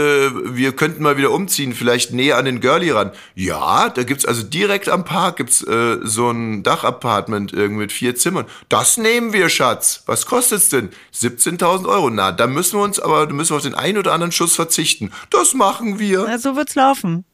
wir 0.55 0.73
könnten 0.77 1.03
mal 1.03 1.17
wieder 1.17 1.31
umziehen, 1.31 1.73
vielleicht 1.73 2.13
näher 2.13 2.37
an 2.37 2.45
den 2.45 2.61
Girlie 2.61 2.95
ran. 2.95 3.11
Ja, 3.33 3.89
da 3.89 4.03
gibt's 4.03 4.25
also 4.25 4.43
direkt 4.43 4.87
am 4.87 5.03
Park 5.03 5.35
gibt's 5.35 5.61
äh, 5.61 5.97
so 6.03 6.31
ein 6.31 6.63
Dachapartment 6.63 7.51
irgendwie 7.51 7.81
mit 7.81 7.91
vier 7.91 8.15
Zimmern. 8.15 8.45
Das 8.69 8.95
nehmen 8.95 9.33
wir, 9.33 9.49
Schatz. 9.49 10.03
Was 10.05 10.25
kostet's 10.25 10.69
denn? 10.69 10.89
17.000 11.13 11.85
Euro. 11.85 12.09
Na, 12.09 12.31
da 12.31 12.47
müssen 12.47 12.79
wir 12.79 12.83
uns 12.83 12.97
aber, 12.97 13.27
da 13.27 13.33
müssen 13.33 13.51
wir 13.51 13.57
auf 13.57 13.63
den 13.63 13.75
einen 13.75 13.97
oder 13.97 14.13
anderen 14.13 14.31
Schuss 14.31 14.55
verzichten. 14.55 15.11
Das 15.31 15.53
machen 15.53 15.99
wir. 15.99 16.23
Na, 16.25 16.37
so 16.37 16.55
wird's 16.55 16.75
laufen. 16.75 17.25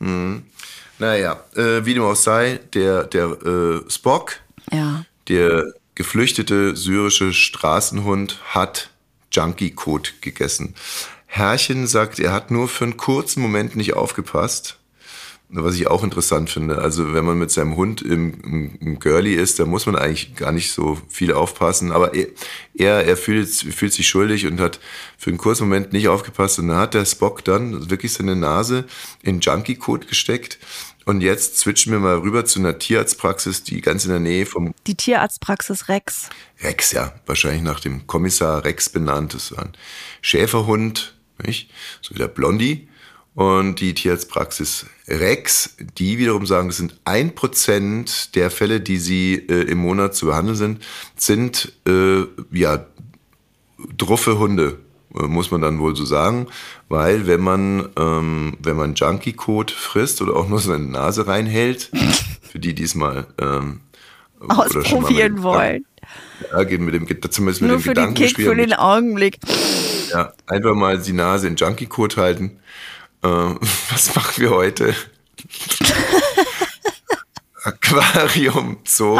Hm. 0.00 0.44
Naja, 0.98 1.40
äh, 1.56 1.84
wie 1.84 1.92
dem 1.92 2.04
auch 2.04 2.16
sei, 2.16 2.60
der, 2.72 3.04
der 3.04 3.26
äh, 3.44 3.90
Spock, 3.90 4.36
ja. 4.72 5.04
Der 5.28 5.72
geflüchtete 5.94 6.76
syrische 6.76 7.32
Straßenhund, 7.32 8.40
hat 8.44 8.90
Junkie-Kot 9.32 10.14
gegessen. 10.20 10.74
Herrchen 11.26 11.86
sagt, 11.86 12.18
er 12.20 12.32
hat 12.32 12.50
nur 12.50 12.68
für 12.68 12.84
einen 12.84 12.96
kurzen 12.96 13.40
Moment 13.40 13.76
nicht 13.76 13.94
aufgepasst 13.94 14.78
was 15.48 15.76
ich 15.76 15.86
auch 15.86 16.02
interessant 16.02 16.50
finde. 16.50 16.78
Also 16.78 17.12
wenn 17.14 17.24
man 17.24 17.38
mit 17.38 17.50
seinem 17.50 17.76
Hund 17.76 18.02
im, 18.02 18.40
im, 18.42 18.78
im 18.80 18.98
Girlie 18.98 19.36
ist, 19.36 19.58
da 19.58 19.66
muss 19.66 19.86
man 19.86 19.96
eigentlich 19.96 20.34
gar 20.34 20.52
nicht 20.52 20.72
so 20.72 20.98
viel 21.08 21.32
aufpassen. 21.32 21.92
Aber 21.92 22.12
er, 22.14 23.06
er, 23.06 23.16
fühlt, 23.16 23.48
fühlt 23.48 23.92
sich 23.92 24.08
schuldig 24.08 24.46
und 24.46 24.60
hat 24.60 24.80
für 25.16 25.30
einen 25.30 25.38
kurzen 25.38 25.64
Moment 25.64 25.92
nicht 25.92 26.08
aufgepasst. 26.08 26.58
Und 26.58 26.68
dann 26.68 26.78
hat 26.78 26.94
der 26.94 27.04
Spock 27.04 27.44
dann 27.44 27.90
wirklich 27.90 28.12
seine 28.14 28.36
Nase 28.36 28.84
in 29.22 29.40
Junkie-Code 29.40 30.06
gesteckt. 30.06 30.58
Und 31.04 31.20
jetzt 31.20 31.58
switchen 31.58 31.92
wir 31.92 31.98
mal 31.98 32.16
rüber 32.16 32.46
zu 32.46 32.58
einer 32.58 32.78
Tierarztpraxis, 32.78 33.62
die 33.62 33.82
ganz 33.82 34.06
in 34.06 34.10
der 34.10 34.20
Nähe 34.20 34.46
vom... 34.46 34.74
Die 34.86 34.94
Tierarztpraxis 34.96 35.88
Rex. 35.88 36.30
Rex, 36.62 36.92
ja. 36.92 37.12
Wahrscheinlich 37.26 37.62
nach 37.62 37.80
dem 37.80 38.06
Kommissar 38.06 38.64
Rex 38.64 38.88
benannt. 38.88 39.34
Das 39.34 39.52
war 39.52 39.64
ein 39.64 39.72
Schäferhund, 40.22 41.14
nicht? 41.44 41.70
So 42.00 42.14
wie 42.14 42.18
der 42.18 42.28
Blondie 42.28 42.88
und 43.34 43.80
die 43.80 43.94
Tierarztpraxis 43.94 44.86
Rex, 45.08 45.76
die 45.98 46.18
wiederum 46.18 46.46
sagen, 46.46 46.68
das 46.68 46.76
sind 46.76 46.98
ein 47.04 47.34
Prozent 47.34 48.34
der 48.36 48.50
Fälle, 48.50 48.80
die 48.80 48.98
sie 48.98 49.34
äh, 49.34 49.62
im 49.62 49.78
Monat 49.78 50.14
zu 50.14 50.26
behandeln 50.26 50.56
sind, 50.56 50.84
sind 51.16 51.72
äh, 51.86 52.22
ja 52.52 52.86
druffe 53.96 54.38
Hunde, 54.38 54.78
äh, 55.14 55.24
muss 55.24 55.50
man 55.50 55.60
dann 55.60 55.80
wohl 55.80 55.96
so 55.96 56.04
sagen, 56.04 56.46
weil 56.88 57.26
wenn 57.26 57.40
man 57.40 57.88
ähm, 57.98 58.56
wenn 58.60 58.76
man 58.76 58.94
Junkie 58.94 59.32
Code 59.32 59.72
frisst 59.72 60.22
oder 60.22 60.36
auch 60.36 60.48
nur 60.48 60.60
seine 60.60 60.84
Nase 60.84 61.26
reinhält, 61.26 61.90
für 62.42 62.60
die 62.60 62.74
diesmal 62.74 63.26
ähm, 63.38 63.80
ausprobieren 64.48 65.42
wollen. 65.42 65.84
Ja, 66.52 66.62
geht 66.64 66.80
mit 66.80 66.94
dem 66.94 67.06
zumindest 67.30 67.62
mit 67.62 67.70
Nur 67.70 67.78
dem 67.78 67.82
für 67.82 67.94
den 67.94 68.14
Kick 68.14 68.36
für 68.36 68.54
den 68.54 68.74
Augenblick. 68.74 69.38
Ja, 70.10 70.32
einfach 70.46 70.74
mal 70.74 70.98
die 70.98 71.12
Nase 71.12 71.48
in 71.48 71.56
Junkie 71.56 71.86
Code 71.86 72.16
halten 72.16 72.60
äh, 73.24 73.54
was 73.90 74.14
machen 74.14 74.42
wir 74.42 74.50
heute? 74.50 74.94
Aquarium, 77.64 78.78
Zoo. 78.84 79.18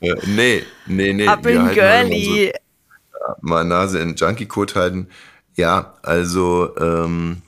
Äh, 0.00 0.14
nee, 0.26 0.64
nee, 0.86 1.12
nee. 1.14 1.26
Ab 1.26 1.46
in 1.46 1.70
Girlie. 1.70 2.52
So, 2.52 3.18
mal 3.40 3.64
Nase 3.64 4.00
in 4.00 4.14
Junkie-Code 4.14 4.74
halten. 4.74 5.08
Ja, 5.56 5.94
also 6.02 6.76
ähm, 6.78 7.42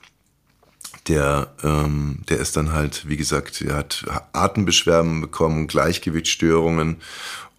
der, 1.09 1.49
ähm, 1.63 2.21
der 2.29 2.39
ist 2.39 2.57
dann 2.57 2.73
halt, 2.73 3.09
wie 3.09 3.17
gesagt, 3.17 3.61
er 3.61 3.77
hat 3.77 4.05
Atembeschwerden 4.33 5.21
bekommen, 5.21 5.67
Gleichgewichtsstörungen 5.67 7.03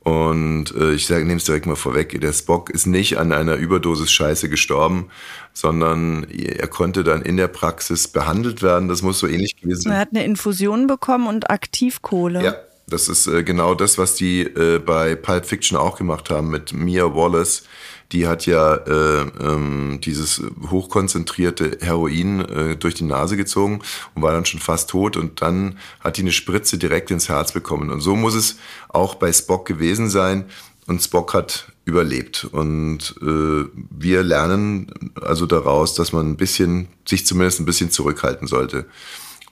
und 0.07 0.73
äh, 0.73 0.93
ich 0.93 1.09
nehme 1.09 1.35
es 1.35 1.43
direkt 1.43 1.65
mal 1.65 1.75
vorweg, 1.75 2.21
der 2.21 2.31
Spock 2.31 2.69
ist 2.69 2.85
nicht 2.85 3.17
an 3.17 3.33
einer 3.33 3.55
Überdosis 3.55 4.09
Scheiße 4.09 4.47
gestorben, 4.47 5.09
sondern 5.51 6.23
er 6.29 6.67
konnte 6.67 7.03
dann 7.03 7.23
in 7.23 7.35
der 7.35 7.49
Praxis 7.49 8.07
behandelt 8.07 8.61
werden. 8.61 8.87
Das 8.87 9.01
muss 9.01 9.19
so 9.19 9.27
ähnlich 9.27 9.57
gewesen 9.57 9.81
sein. 9.81 9.91
Er 9.91 9.99
hat 9.99 10.11
eine 10.11 10.23
Infusion 10.23 10.87
bekommen 10.87 11.27
und 11.27 11.49
Aktivkohle. 11.49 12.41
Ja, 12.41 12.55
das 12.87 13.09
ist 13.09 13.27
äh, 13.27 13.43
genau 13.43 13.75
das, 13.75 13.97
was 13.97 14.15
die 14.15 14.43
äh, 14.43 14.79
bei 14.79 15.15
Pulp 15.15 15.45
Fiction 15.45 15.77
auch 15.77 15.97
gemacht 15.97 16.29
haben 16.29 16.51
mit 16.51 16.71
Mia 16.71 17.13
Wallace 17.13 17.63
die 18.11 18.27
hat 18.27 18.45
ja 18.45 18.75
äh, 18.75 19.21
ähm, 19.41 19.99
dieses 20.01 20.41
hochkonzentrierte 20.69 21.79
Heroin 21.81 22.39
äh, 22.39 22.75
durch 22.77 22.93
die 22.95 23.03
Nase 23.03 23.35
gezogen 23.35 23.81
und 24.15 24.21
war 24.21 24.31
dann 24.31 24.45
schon 24.45 24.61
fast 24.61 24.89
tot 24.89 25.17
und 25.17 25.41
dann 25.41 25.77
hat 25.99 26.17
die 26.17 26.21
eine 26.21 26.31
Spritze 26.31 26.77
direkt 26.77 27.11
ins 27.11 27.27
Herz 27.27 27.51
bekommen. 27.51 27.89
Und 27.89 28.01
so 28.01 28.15
muss 28.15 28.35
es 28.35 28.57
auch 28.89 29.15
bei 29.15 29.31
Spock 29.33 29.65
gewesen 29.65 30.09
sein. 30.09 30.45
Und 30.85 31.03
Spock 31.03 31.33
hat 31.33 31.73
überlebt. 31.83 32.45
Und 32.45 33.15
äh, 33.21 33.65
wir 33.73 34.23
lernen 34.23 35.11
also 35.21 35.45
daraus, 35.45 35.95
dass 35.95 36.13
man 36.13 36.29
ein 36.29 36.37
bisschen, 36.37 36.87
sich 37.05 37.25
zumindest 37.25 37.59
ein 37.59 37.65
bisschen 37.65 37.91
zurückhalten 37.91 38.47
sollte 38.47 38.85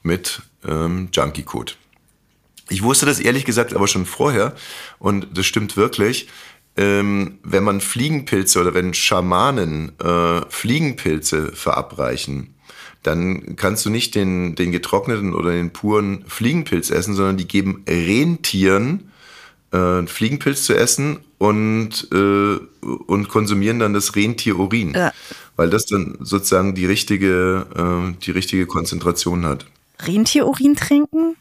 mit 0.01 0.43
ähm, 0.65 1.09
Junkie 1.11 1.43
Code. 1.43 1.73
Ich 2.69 2.83
wusste 2.83 3.05
das 3.05 3.19
ehrlich 3.19 3.45
gesagt 3.45 3.75
aber 3.75 3.87
schon 3.87 4.05
vorher 4.05 4.55
und 4.97 5.27
das 5.37 5.45
stimmt 5.45 5.77
wirklich 5.77 6.27
ähm, 6.77 7.39
wenn 7.43 7.63
man 7.63 7.81
Fliegenpilze 7.81 8.59
oder 8.59 8.73
wenn 8.73 8.93
Schamanen 8.93 9.97
äh, 9.99 10.41
Fliegenpilze 10.49 11.51
verabreichen, 11.53 12.53
dann 13.03 13.55
kannst 13.55 13.85
du 13.85 13.89
nicht 13.89 14.15
den, 14.15 14.55
den 14.55 14.71
getrockneten 14.71 15.33
oder 15.33 15.51
den 15.51 15.71
puren 15.71 16.25
Fliegenpilz 16.27 16.89
essen, 16.89 17.13
sondern 17.13 17.37
die 17.37 17.47
geben 17.47 17.83
Rentieren 17.87 19.11
äh, 19.71 20.05
Fliegenpilz 20.07 20.63
zu 20.63 20.75
essen 20.75 21.19
und, 21.37 22.07
äh, 22.11 22.57
und 22.85 23.27
konsumieren 23.29 23.79
dann 23.79 23.93
das 23.93 24.15
Rentierurin. 24.15 24.93
Ja. 24.93 25.11
Weil 25.55 25.69
das 25.69 25.85
dann 25.85 26.17
sozusagen 26.19 26.75
die 26.75 26.85
richtige, 26.85 27.65
äh, 27.75 28.13
die 28.23 28.31
richtige 28.31 28.65
Konzentration 28.65 29.45
hat. 29.45 29.65
Rentierurin 29.99 30.75
trinken? 30.75 31.35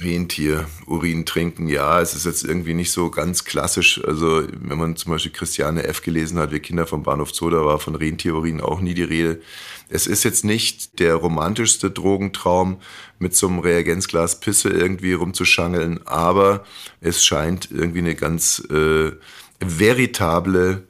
Rentier, 0.00 0.66
Urin 0.86 1.26
trinken, 1.26 1.68
ja, 1.68 2.00
es 2.00 2.14
ist 2.14 2.26
jetzt 2.26 2.44
irgendwie 2.44 2.74
nicht 2.74 2.90
so 2.90 3.10
ganz 3.10 3.44
klassisch. 3.44 4.02
Also, 4.04 4.42
wenn 4.50 4.78
man 4.78 4.96
zum 4.96 5.12
Beispiel 5.12 5.32
Christiane 5.32 5.84
F. 5.84 6.02
gelesen 6.02 6.38
hat, 6.38 6.50
wir 6.50 6.60
Kinder 6.60 6.86
vom 6.86 7.02
Bahnhof 7.02 7.32
Zoo, 7.32 7.50
da 7.50 7.64
war 7.64 7.78
von 7.78 7.94
Rentierurin 7.94 8.60
auch 8.60 8.80
nie 8.80 8.94
die 8.94 9.02
Rede. 9.02 9.40
Es 9.88 10.06
ist 10.06 10.24
jetzt 10.24 10.44
nicht 10.44 10.98
der 10.98 11.14
romantischste 11.14 11.90
Drogentraum, 11.90 12.80
mit 13.18 13.36
so 13.36 13.46
einem 13.46 13.60
Reagenzglas 13.60 14.40
Pisse 14.40 14.68
irgendwie 14.68 15.12
rumzuschangeln, 15.12 16.06
aber 16.06 16.64
es 17.00 17.24
scheint 17.24 17.70
irgendwie 17.70 18.00
eine 18.00 18.14
ganz 18.14 18.62
äh, 18.70 19.12
veritable 19.60 20.82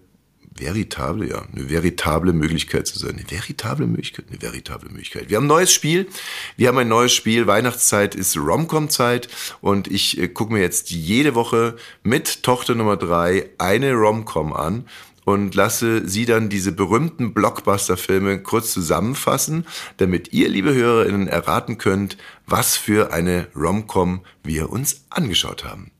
veritable, 0.56 1.28
ja, 1.28 1.42
eine 1.52 1.68
veritable 1.68 2.32
Möglichkeit 2.32 2.87
zu 2.87 2.99
sein. 2.99 3.16
Eine 3.18 3.30
veritable 3.30 3.87
Möglichkeit, 3.87 4.26
eine 4.28 4.40
veritable 4.40 4.90
Möglichkeit. 4.90 5.30
Wir 5.30 5.37
haben 5.37 5.44
ein 5.44 5.49
neues 5.49 5.73
Spiel. 5.73 6.09
Wir 6.56 6.68
haben 6.68 6.78
ein 6.78 6.88
neues 6.88 7.12
Spiel. 7.12 7.47
Weihnachtszeit 7.47 8.14
ist 8.14 8.37
Romcom-Zeit 8.37 9.28
und 9.61 9.88
ich 9.88 10.18
äh, 10.18 10.28
gucke 10.28 10.52
mir 10.52 10.61
jetzt 10.61 10.90
jede 10.90 11.35
Woche 11.35 11.76
mit 12.02 12.42
Tochter 12.42 12.75
Nummer 12.75 12.97
drei 12.97 13.50
eine 13.59 13.92
Romcom 13.92 14.52
an 14.52 14.85
und 15.25 15.54
lasse 15.54 16.06
sie 16.09 16.26
dann 16.26 16.49
diese 16.49 16.73
berühmten 16.73 17.32
Blockbuster-Filme 17.32 18.42
kurz 18.42 18.73
zusammenfassen, 18.73 19.66
damit 19.99 20.32
ihr, 20.32 20.49
liebe 20.49 20.75
HörerInnen, 20.75 21.28
erraten 21.28 21.78
könnt, 21.78 22.16
was 22.47 22.76
für 22.76 23.12
eine 23.12 23.47
Romcom 23.54 24.23
wir 24.42 24.71
uns 24.71 25.04
angeschaut 25.11 25.64
haben. 25.64 25.91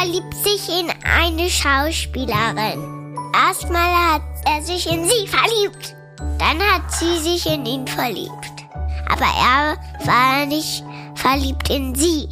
Verliebt 0.00 0.34
sich 0.34 0.80
in 0.80 0.90
eine 1.04 1.50
Schauspielerin. 1.50 3.14
Erstmal 3.34 4.14
hat 4.14 4.22
er 4.46 4.62
sich 4.62 4.90
in 4.90 5.04
sie 5.04 5.26
verliebt. 5.26 5.94
Dann 6.38 6.58
hat 6.58 6.90
sie 6.90 7.18
sich 7.18 7.46
in 7.46 7.66
ihn 7.66 7.86
verliebt. 7.86 8.64
Aber 9.10 9.26
er 9.26 9.76
war 10.06 10.46
nicht 10.46 10.82
verliebt 11.16 11.68
in 11.68 11.94
sie. 11.94 12.28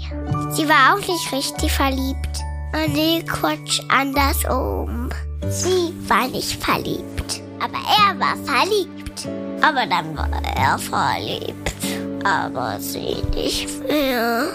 Sie 0.53 0.67
war 0.67 0.95
auch 0.95 1.07
nicht 1.07 1.33
richtig 1.33 1.71
verliebt. 1.71 2.41
Oh 2.73 2.91
nee, 2.91 3.23
Quatsch, 3.23 3.81
andersrum. 3.89 5.11
Sie 5.49 5.93
war 6.09 6.27
nicht 6.29 6.63
verliebt. 6.63 7.43
Aber 7.61 7.79
er 7.99 8.19
war 8.19 8.37
verliebt. 8.47 9.29
Aber 9.61 9.85
dann 9.87 10.17
war 10.17 10.31
er 10.57 10.79
verliebt. 10.79 11.75
Aber 12.25 12.81
sie 12.81 13.23
nicht 13.35 13.69
mehr. 13.87 14.49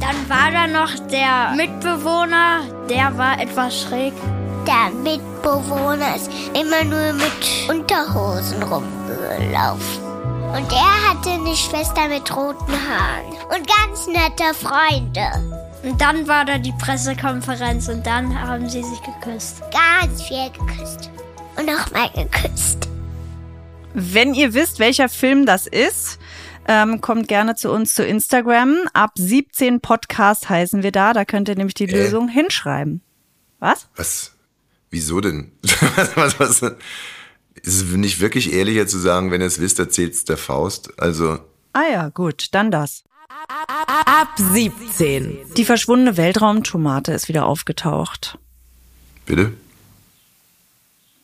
Dann 0.00 0.28
war 0.28 0.50
da 0.50 0.66
noch 0.66 0.90
der 1.08 1.54
Mitbewohner, 1.56 2.62
der 2.88 3.16
war 3.16 3.40
etwas 3.40 3.82
schräg. 3.82 4.12
Der 4.66 4.90
Mitbewohner 4.90 6.16
ist 6.16 6.30
immer 6.54 6.84
nur 6.84 7.12
mit 7.12 7.68
Unterhosen 7.68 8.62
rumgelaufen. 8.62 10.02
Und 10.54 10.72
er 10.72 11.10
hatte 11.10 11.30
eine 11.30 11.56
Schwester 11.56 12.08
mit 12.08 12.34
roten 12.34 12.72
Haaren 12.72 13.32
und 13.54 13.66
ganz 13.66 14.06
nette 14.06 14.54
Freunde. 14.54 15.64
Und 15.82 16.00
dann 16.00 16.26
war 16.26 16.44
da 16.44 16.58
die 16.58 16.72
Pressekonferenz 16.72 17.88
und 17.88 18.06
dann 18.06 18.40
haben 18.40 18.68
sie 18.68 18.82
sich 18.82 19.00
geküsst. 19.02 19.62
Ganz 19.70 20.22
viel 20.22 20.50
geküsst. 20.50 21.10
Und 21.56 21.66
nochmal 21.66 22.08
geküsst. 22.14 22.88
Wenn 23.92 24.34
ihr 24.34 24.54
wisst, 24.54 24.78
welcher 24.78 25.08
Film 25.08 25.44
das 25.44 25.66
ist, 25.66 26.18
ähm, 26.68 27.00
kommt 27.00 27.28
gerne 27.28 27.54
zu 27.54 27.70
uns 27.70 27.94
zu 27.94 28.04
Instagram. 28.04 28.76
Ab 28.92 29.12
17 29.16 29.80
Podcast 29.80 30.48
heißen 30.48 30.82
wir 30.82 30.92
da. 30.92 31.12
Da 31.12 31.24
könnt 31.24 31.48
ihr 31.48 31.56
nämlich 31.56 31.74
die 31.74 31.84
äh. 31.84 31.92
Lösung 31.92 32.28
hinschreiben. 32.28 33.02
Was? 33.58 33.88
Was? 33.96 34.32
Wieso 34.90 35.20
denn? 35.20 35.52
was, 35.96 36.16
was, 36.16 36.62
was? 36.62 36.62
Ist 37.62 37.82
es 37.82 37.84
nicht 37.84 38.20
wirklich 38.20 38.52
ehrlicher 38.52 38.86
zu 38.86 38.98
sagen, 38.98 39.30
wenn 39.30 39.40
ihr 39.40 39.46
es 39.46 39.60
wisst, 39.60 39.78
erzählt's 39.78 40.24
der 40.24 40.36
Faust? 40.36 41.00
Also. 41.00 41.38
Ah 41.72 41.88
ja, 41.90 42.08
gut, 42.10 42.48
dann 42.52 42.70
das. 42.70 43.04
Ab 44.06 44.28
17. 44.36 45.38
Die 45.56 45.64
verschwundene 45.64 46.16
Weltraumtomate 46.16 47.12
ist 47.12 47.28
wieder 47.28 47.46
aufgetaucht. 47.46 48.38
Bitte? 49.26 49.52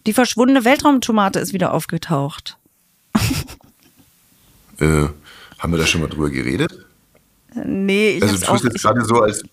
Die 0.06 0.12
verschwundene 0.12 0.64
Weltraumtomate 0.64 1.38
ist 1.40 1.52
wieder 1.52 1.72
aufgetaucht. 1.72 2.58
äh, 4.80 5.08
haben 5.60 5.72
wir 5.72 5.78
da 5.78 5.86
schon 5.86 6.00
mal 6.00 6.08
drüber 6.08 6.30
geredet? 6.30 6.86
Nee, 7.54 8.16
ich 8.16 8.22
Also 8.22 8.36
du 8.36 8.46
tust 8.46 8.64
jetzt 8.64 8.82
gerade 8.82 9.04
so, 9.04 9.20
als 9.22 9.42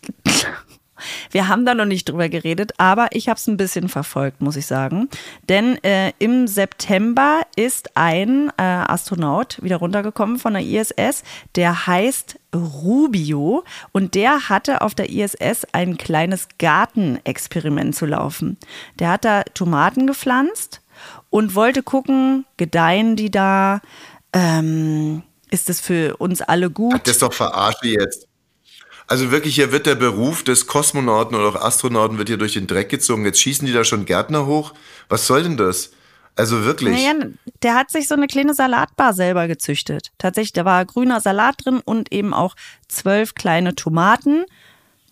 Wir 1.31 1.47
haben 1.47 1.65
da 1.65 1.75
noch 1.75 1.85
nicht 1.85 2.09
drüber 2.09 2.29
geredet, 2.29 2.73
aber 2.77 3.09
ich 3.11 3.29
habe 3.29 3.37
es 3.37 3.47
ein 3.47 3.57
bisschen 3.57 3.89
verfolgt, 3.89 4.41
muss 4.41 4.55
ich 4.55 4.65
sagen. 4.65 5.09
Denn 5.47 5.77
äh, 5.83 6.11
im 6.19 6.47
September 6.47 7.41
ist 7.55 7.95
ein 7.95 8.49
äh, 8.57 8.63
Astronaut 8.63 9.61
wieder 9.61 9.77
runtergekommen 9.77 10.39
von 10.39 10.53
der 10.53 10.63
ISS, 10.63 11.23
der 11.55 11.87
heißt 11.87 12.39
Rubio 12.55 13.63
und 13.91 14.15
der 14.15 14.49
hatte 14.49 14.81
auf 14.81 14.95
der 14.95 15.09
ISS 15.09 15.67
ein 15.71 15.97
kleines 15.97 16.47
Gartenexperiment 16.57 17.95
zu 17.95 18.05
laufen. 18.05 18.57
Der 18.99 19.09
hat 19.09 19.25
da 19.25 19.43
Tomaten 19.43 20.07
gepflanzt 20.07 20.81
und 21.29 21.53
wollte 21.53 21.83
gucken, 21.83 22.45
gedeihen 22.57 23.15
die 23.15 23.29
da? 23.29 23.81
Ähm, 24.33 25.23
ist 25.51 25.69
es 25.69 25.81
für 25.81 26.17
uns 26.17 26.41
alle 26.41 26.69
gut? 26.69 26.93
Ach, 26.95 26.99
das 26.99 27.13
ist 27.13 27.21
doch 27.21 27.33
verarsche 27.33 27.87
jetzt. 27.87 28.27
Also 29.07 29.31
wirklich, 29.31 29.55
hier 29.55 29.71
wird 29.71 29.85
der 29.85 29.95
Beruf 29.95 30.43
des 30.43 30.67
Kosmonauten 30.67 31.37
oder 31.37 31.47
auch 31.47 31.61
Astronauten 31.61 32.17
wird 32.17 32.27
hier 32.27 32.37
durch 32.37 32.53
den 32.53 32.67
Dreck 32.67 32.89
gezogen. 32.89 33.23
Jetzt 33.23 33.39
schießen 33.39 33.65
die 33.65 33.71
da 33.71 33.85
schon 33.85 34.05
Gärtner 34.05 34.45
hoch. 34.45 34.73
Was 35.07 35.27
soll 35.27 35.43
denn 35.43 35.55
das? 35.55 35.91
Also 36.35 36.65
wirklich. 36.65 36.93
Naja, 36.93 37.13
der 37.63 37.73
hat 37.73 37.89
sich 37.89 38.07
so 38.07 38.15
eine 38.15 38.27
kleine 38.27 38.53
Salatbar 38.53 39.13
selber 39.13 39.47
gezüchtet. 39.47 40.11
Tatsächlich, 40.17 40.53
da 40.53 40.65
war 40.65 40.85
grüner 40.85 41.21
Salat 41.21 41.55
drin 41.65 41.81
und 41.83 42.11
eben 42.11 42.33
auch 42.33 42.55
zwölf 42.89 43.33
kleine 43.33 43.75
Tomaten, 43.75 44.43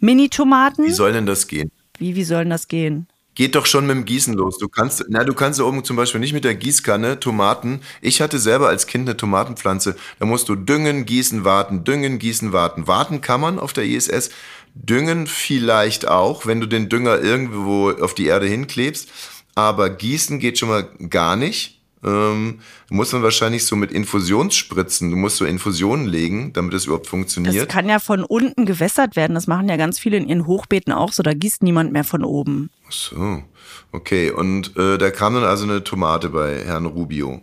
Mini-Tomaten. 0.02 0.86
Wie 0.86 0.92
soll 0.92 1.14
denn 1.14 1.26
das 1.26 1.48
gehen? 1.48 1.72
Wie, 1.98 2.16
wie 2.16 2.26
soll 2.26 2.44
denn 2.44 2.50
das 2.50 2.68
gehen? 2.68 3.08
Geht 3.36 3.56
doch 3.56 3.66
schon 3.66 3.86
mit 3.86 3.98
dem 3.98 4.06
Gießen 4.06 4.34
los. 4.34 4.58
Du 4.58 4.70
kannst, 4.70 5.04
na, 5.10 5.26
du 5.26 5.34
kannst 5.34 5.60
da 5.60 5.66
oben 5.66 5.84
zum 5.84 5.98
Beispiel 5.98 6.22
nicht 6.22 6.32
mit 6.32 6.46
der 6.46 6.56
Gießkanne 6.56 7.20
Tomaten. 7.20 7.82
Ich 8.02 8.22
hatte 8.22 8.40
selber 8.40 8.70
als 8.70 8.88
Kind 8.88 9.08
eine 9.08 9.18
Tomatenpflanze. 9.18 9.98
Da 10.20 10.26
musst 10.26 10.48
du 10.48 10.56
düngen, 10.56 11.06
gießen, 11.06 11.44
warten, 11.44 11.84
düngen, 11.84 12.18
gießen, 12.18 12.54
warten. 12.54 12.88
Warten 12.88 13.20
kann 13.20 13.42
man 13.42 13.60
auf 13.60 13.74
der 13.74 13.84
ISS. 13.84 14.30
Düngen 14.74 15.28
vielleicht 15.28 16.08
auch, 16.08 16.46
wenn 16.46 16.62
du 16.62 16.66
den 16.66 16.88
Dünger 16.88 17.20
irgendwo 17.20 17.92
auf 17.92 18.14
die 18.14 18.28
Erde 18.28 18.48
hinklebst. 18.48 19.10
Aber 19.54 19.90
gießen 19.90 20.40
geht 20.40 20.58
schon 20.58 20.70
mal 20.70 20.90
gar 21.10 21.36
nicht 21.36 21.75
ähm, 22.06 22.60
muss 22.90 23.12
man 23.12 23.24
wahrscheinlich 23.24 23.66
so 23.66 23.76
mit 23.76 23.92
Infusionsspritzen, 23.92 25.10
du 25.10 25.18
musst 25.18 25.38
so 25.38 25.46
Infusionen 25.46 26.06
legen, 26.06 26.54
damit 26.54 26.74
es 26.74 26.86
überhaupt 26.86 27.08
funktioniert. 27.08 27.56
Das 27.56 27.68
kann 27.68 27.90
ja 27.90 28.00
von 28.00 28.24
unten 28.24 28.66
gewässert 28.66 29.16
werden. 29.16 29.34
Das 29.34 29.48
machen 29.48 29.68
ja 29.68 29.78
ganz 29.78 29.98
viele 30.00 30.18
in 30.18 30.28
ihren 30.28 30.46
Hochbeeten 30.46 30.94
auch 30.94 31.12
so. 31.12 31.24
Da 31.24 31.34
gießt 31.34 31.64
niemand 31.64 31.92
mehr 31.92 32.04
von 32.04 32.24
oben. 32.24 32.70
Ach 32.88 32.92
so, 32.92 33.44
okay. 33.92 34.30
Und 34.30 34.78
äh, 34.78 34.98
da 34.98 35.10
kam 35.10 35.34
dann 35.34 35.44
also 35.44 35.64
eine 35.64 35.84
Tomate 35.84 36.30
bei 36.30 36.64
Herrn 36.64 36.86
Rubio. 36.86 37.42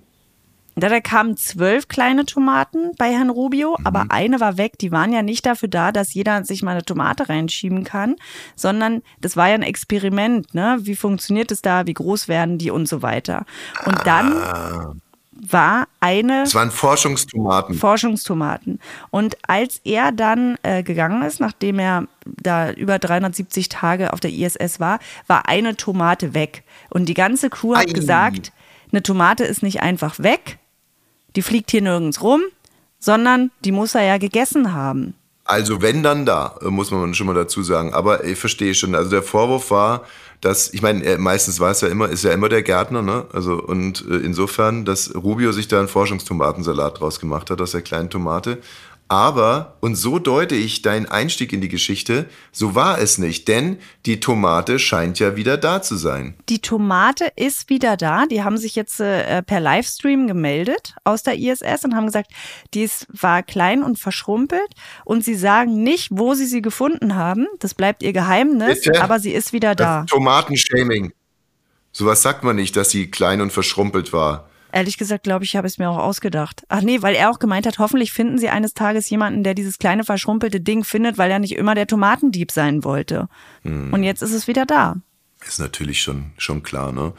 Da, 0.74 1.00
kamen 1.00 1.36
zwölf 1.36 1.88
kleine 1.88 2.24
Tomaten 2.24 2.92
bei 2.96 3.12
Herrn 3.12 3.30
Rubio, 3.30 3.76
mhm. 3.78 3.86
aber 3.86 4.06
eine 4.08 4.40
war 4.40 4.56
weg. 4.56 4.78
Die 4.78 4.92
waren 4.92 5.12
ja 5.12 5.22
nicht 5.22 5.44
dafür 5.44 5.68
da, 5.68 5.92
dass 5.92 6.14
jeder 6.14 6.44
sich 6.44 6.62
mal 6.62 6.72
eine 6.72 6.84
Tomate 6.84 7.28
reinschieben 7.28 7.84
kann, 7.84 8.16
sondern 8.56 9.02
das 9.20 9.36
war 9.36 9.48
ja 9.48 9.54
ein 9.54 9.62
Experiment. 9.62 10.54
Ne? 10.54 10.78
Wie 10.80 10.96
funktioniert 10.96 11.50
es 11.50 11.62
da? 11.62 11.86
Wie 11.86 11.94
groß 11.94 12.28
werden 12.28 12.58
die 12.58 12.70
und 12.70 12.88
so 12.88 13.02
weiter? 13.02 13.44
Und 13.84 13.98
dann 14.06 14.32
ah. 14.32 14.94
war 15.32 15.88
eine. 16.00 16.42
Es 16.42 16.54
waren 16.54 16.70
Forschungstomaten. 16.70 17.74
Forschungstomaten. 17.74 18.80
Und 19.10 19.36
als 19.46 19.80
er 19.84 20.10
dann 20.10 20.56
äh, 20.62 20.82
gegangen 20.82 21.22
ist, 21.22 21.38
nachdem 21.38 21.78
er 21.78 22.06
da 22.24 22.70
über 22.72 22.98
370 22.98 23.68
Tage 23.68 24.12
auf 24.12 24.20
der 24.20 24.32
ISS 24.32 24.80
war, 24.80 25.00
war 25.26 25.48
eine 25.48 25.76
Tomate 25.76 26.32
weg. 26.32 26.64
Und 26.88 27.10
die 27.10 27.14
ganze 27.14 27.50
Crew 27.50 27.74
hat 27.76 27.88
Ei. 27.88 27.92
gesagt, 27.92 28.52
eine 28.90 29.02
Tomate 29.02 29.44
ist 29.44 29.62
nicht 29.62 29.80
einfach 29.80 30.18
weg, 30.18 30.58
die 31.36 31.42
fliegt 31.42 31.70
hier 31.70 31.82
nirgends 31.82 32.22
rum, 32.22 32.42
sondern 32.98 33.50
die 33.64 33.72
muss 33.72 33.94
er 33.94 34.04
ja 34.04 34.18
gegessen 34.18 34.72
haben. 34.72 35.14
Also 35.44 35.82
wenn 35.82 36.02
dann 36.02 36.24
da, 36.24 36.56
muss 36.62 36.90
man 36.90 37.14
schon 37.14 37.26
mal 37.26 37.34
dazu 37.34 37.62
sagen. 37.62 37.92
Aber 37.92 38.24
ich 38.24 38.38
verstehe 38.38 38.74
schon. 38.74 38.94
Also 38.94 39.10
der 39.10 39.22
Vorwurf 39.22 39.70
war, 39.70 40.04
dass, 40.40 40.72
ich 40.72 40.82
meine, 40.82 41.18
meistens 41.18 41.60
war 41.60 41.70
es 41.70 41.80
ja 41.80 41.88
immer, 41.88 42.08
ist 42.08 42.24
ja 42.24 42.32
immer 42.32 42.48
der 42.48 42.62
Gärtner, 42.62 43.02
ne? 43.02 43.26
Also 43.32 43.54
und 43.54 44.04
äh, 44.08 44.16
insofern, 44.16 44.84
dass 44.84 45.14
Rubio 45.14 45.52
sich 45.52 45.68
da 45.68 45.78
einen 45.78 45.88
Forschungstomatensalat 45.88 47.00
draus 47.00 47.20
gemacht 47.20 47.50
hat 47.50 47.60
aus 47.60 47.72
der 47.72 47.82
kleinen 47.82 48.10
Tomate. 48.10 48.58
Aber, 49.12 49.76
und 49.80 49.96
so 49.96 50.18
deute 50.18 50.54
ich 50.54 50.80
deinen 50.80 51.04
Einstieg 51.04 51.52
in 51.52 51.60
die 51.60 51.68
Geschichte, 51.68 52.30
so 52.50 52.74
war 52.74 52.98
es 52.98 53.18
nicht, 53.18 53.46
denn 53.46 53.76
die 54.06 54.20
Tomate 54.20 54.78
scheint 54.78 55.18
ja 55.18 55.36
wieder 55.36 55.58
da 55.58 55.82
zu 55.82 55.96
sein. 55.96 56.34
Die 56.48 56.60
Tomate 56.60 57.30
ist 57.36 57.68
wieder 57.68 57.98
da. 57.98 58.24
Die 58.24 58.42
haben 58.42 58.56
sich 58.56 58.74
jetzt 58.74 59.00
äh, 59.00 59.42
per 59.42 59.60
Livestream 59.60 60.28
gemeldet 60.28 60.94
aus 61.04 61.22
der 61.22 61.36
ISS 61.36 61.84
und 61.84 61.94
haben 61.94 62.06
gesagt, 62.06 62.30
die 62.72 62.84
ist, 62.84 63.06
war 63.12 63.42
klein 63.42 63.82
und 63.82 63.98
verschrumpelt 63.98 64.70
und 65.04 65.22
sie 65.22 65.34
sagen 65.34 65.82
nicht, 65.82 66.08
wo 66.10 66.32
sie 66.32 66.46
sie 66.46 66.62
gefunden 66.62 67.14
haben. 67.14 67.46
Das 67.58 67.74
bleibt 67.74 68.02
ihr 68.02 68.14
Geheimnis, 68.14 68.80
Bitte? 68.80 69.02
aber 69.02 69.20
sie 69.20 69.32
ist 69.32 69.52
wieder 69.52 69.74
da. 69.74 70.06
Tomatenshaming. 70.08 71.12
Sowas 71.92 72.22
sagt 72.22 72.44
man 72.44 72.56
nicht, 72.56 72.76
dass 72.76 72.88
sie 72.88 73.10
klein 73.10 73.42
und 73.42 73.52
verschrumpelt 73.52 74.14
war. 74.14 74.48
Ehrlich 74.72 74.98
gesagt, 74.98 75.24
glaube 75.24 75.44
ich, 75.44 75.54
habe 75.54 75.66
es 75.66 75.78
mir 75.78 75.88
auch 75.90 75.98
ausgedacht. 75.98 76.62
Ach 76.68 76.80
nee, 76.80 77.02
weil 77.02 77.14
er 77.14 77.30
auch 77.30 77.38
gemeint 77.38 77.66
hat, 77.66 77.78
hoffentlich 77.78 78.12
finden 78.12 78.38
sie 78.38 78.48
eines 78.48 78.72
Tages 78.74 79.10
jemanden, 79.10 79.44
der 79.44 79.54
dieses 79.54 79.78
kleine 79.78 80.02
verschrumpelte 80.02 80.60
Ding 80.60 80.82
findet, 80.82 81.18
weil 81.18 81.30
er 81.30 81.38
nicht 81.38 81.56
immer 81.56 81.74
der 81.74 81.86
Tomatendieb 81.86 82.50
sein 82.50 82.82
wollte. 82.82 83.28
Und 83.64 84.02
jetzt 84.02 84.22
ist 84.22 84.32
es 84.32 84.48
wieder 84.48 84.64
da. 84.66 84.96
Ist 85.46 85.58
natürlich 85.58 86.00
schon, 86.02 86.32
schon 86.38 86.62
klar, 86.62 86.92
ne? 86.92 87.12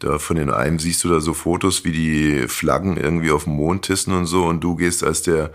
Da 0.00 0.18
von 0.18 0.36
den 0.36 0.50
einen 0.50 0.78
siehst 0.78 1.04
du 1.04 1.08
da 1.08 1.20
so 1.20 1.34
Fotos, 1.34 1.84
wie 1.84 1.92
die 1.92 2.48
Flaggen 2.48 2.96
irgendwie 2.96 3.30
auf 3.30 3.44
dem 3.44 3.54
Mond 3.54 3.84
tissen 3.86 4.12
und 4.12 4.26
so 4.26 4.44
und 4.44 4.60
du 4.60 4.74
gehst 4.74 5.04
als 5.04 5.22
der 5.22 5.52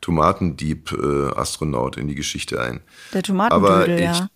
Tomatendieb-Astronaut 0.00 1.96
in 1.96 2.08
die 2.08 2.14
Geschichte 2.14 2.60
ein. 2.60 2.80
Der 3.12 3.22
Tomatendödel, 3.22 3.96
ich, 3.96 4.02
ja. 4.02 4.28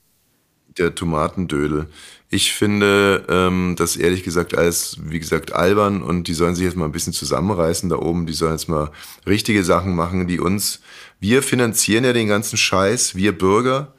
Der 0.79 0.95
Tomatendödel. 0.95 1.89
Ich 2.35 2.55
finde 2.55 3.27
ähm, 3.29 3.75
das 3.77 3.95
ehrlich 3.95 4.23
gesagt 4.23 4.57
als, 4.57 4.97
wie 5.05 5.19
gesagt, 5.19 5.53
albern 5.53 6.03
und 6.03 6.29
die 6.29 6.33
sollen 6.33 6.55
sich 6.55 6.65
jetzt 6.65 6.79
mal 6.79 6.87
ein 6.87 6.93
bisschen 6.93 7.13
zusammenreißen 7.13 7.91
da 7.91 7.97
oben. 7.97 8.25
Die 8.25 8.33
sollen 8.33 8.53
jetzt 8.53 8.71
mal 8.71 8.91
richtige 9.27 9.63
Sachen 9.63 9.95
machen, 9.95 10.27
die 10.27 10.41
uns, 10.41 10.81
wir 11.21 11.43
finanzieren 11.43 12.05
ja 12.05 12.15
den 12.15 12.29
ganzen 12.29 12.57
Scheiß, 12.57 13.17
wir 13.17 13.37
Bürger. 13.37 13.93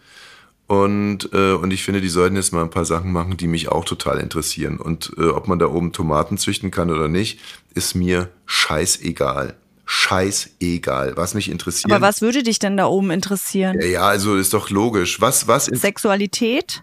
Und, 0.66 1.30
äh, 1.32 1.52
und 1.54 1.70
ich 1.72 1.84
finde, 1.84 2.02
die 2.02 2.10
sollten 2.10 2.36
jetzt 2.36 2.54
mal 2.54 2.64
ein 2.64 2.72
paar 2.72 2.86
Sachen 2.86 3.12
machen, 3.12 3.38
die 3.38 3.46
mich 3.46 3.70
auch 3.70 3.86
total 3.86 4.20
interessieren. 4.20 4.80
Und 4.80 5.12
äh, 5.20 5.26
ob 5.26 5.48
man 5.48 5.60
da 5.60 5.68
oben 5.68 5.92
Tomaten 5.92 6.40
züchten 6.40 6.72
kann 6.72 6.90
oder 6.90 7.08
nicht, 7.08 7.40
ist 7.76 7.94
mir 7.94 8.30
scheißegal. 8.48 9.54
Scheißegal. 9.86 11.16
Was 11.18 11.36
mich 11.36 11.52
interessiert. 11.52 11.92
Aber 11.92 12.02
was 12.02 12.24
würde 12.24 12.42
dich 12.42 12.58
denn 12.58 12.78
da 12.78 12.88
oben 12.88 13.12
interessieren? 13.12 13.80
Ja, 13.80 13.86
ja, 13.86 14.02
also 14.08 14.38
ist 14.38 14.56
doch 14.56 14.72
logisch. 14.72 15.22
Was, 15.22 15.48
was 15.48 15.68
in 15.68 15.76
Sexualität? 15.76 16.82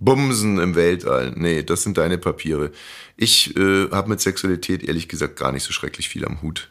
Bumsen 0.00 0.58
im 0.58 0.74
Weltall? 0.74 1.32
Nee, 1.36 1.62
das 1.62 1.82
sind 1.82 1.98
deine 1.98 2.18
Papiere. 2.18 2.72
Ich 3.16 3.56
äh, 3.56 3.90
habe 3.90 4.08
mit 4.08 4.20
Sexualität 4.20 4.82
ehrlich 4.82 5.08
gesagt 5.08 5.36
gar 5.36 5.52
nicht 5.52 5.62
so 5.62 5.72
schrecklich 5.72 6.08
viel 6.08 6.24
am 6.24 6.42
Hut. 6.42 6.70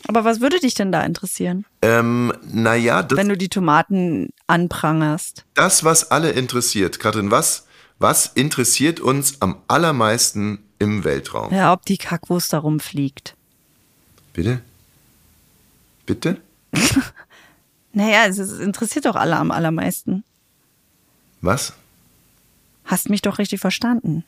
Aber 0.09 0.25
was 0.25 0.41
würde 0.41 0.59
dich 0.61 0.75
denn 0.75 0.93
da 0.93 1.03
interessieren, 1.03 1.65
Ähm, 1.83 2.33
naja, 2.47 3.03
das, 3.03 3.17
wenn 3.19 3.29
du 3.29 3.37
die 3.37 3.49
Tomaten 3.49 4.31
anprangerst? 4.47 5.45
das, 5.55 5.85
was 5.85 6.11
alle 6.11 6.31
interessiert. 6.33 6.99
Katrin, 6.99 7.31
was, 7.31 7.67
was 7.99 8.27
interessiert 8.35 9.01
uns 9.01 9.41
am 9.41 9.57
allermeisten 9.69 10.59
im 10.79 11.05
Weltraum? 11.05 11.55
Ja, 11.55 11.73
ob 11.73 11.87
die 11.87 11.97
Kackwurst 11.97 12.53
da 12.53 12.59
rumfliegt. 12.59 13.35
Bitte? 14.33 14.61
Bitte? 16.07 16.39
Naja, 17.93 18.27
es 18.27 18.37
es 18.37 18.59
interessiert 18.59 19.07
doch 19.07 19.17
alle 19.17 19.39
am 19.39 19.51
allermeisten. 19.51 20.23
Was? 21.47 21.75
Hast 22.85 23.09
mich 23.09 23.23
doch 23.23 23.39
richtig 23.39 23.61
verstanden. 23.61 24.25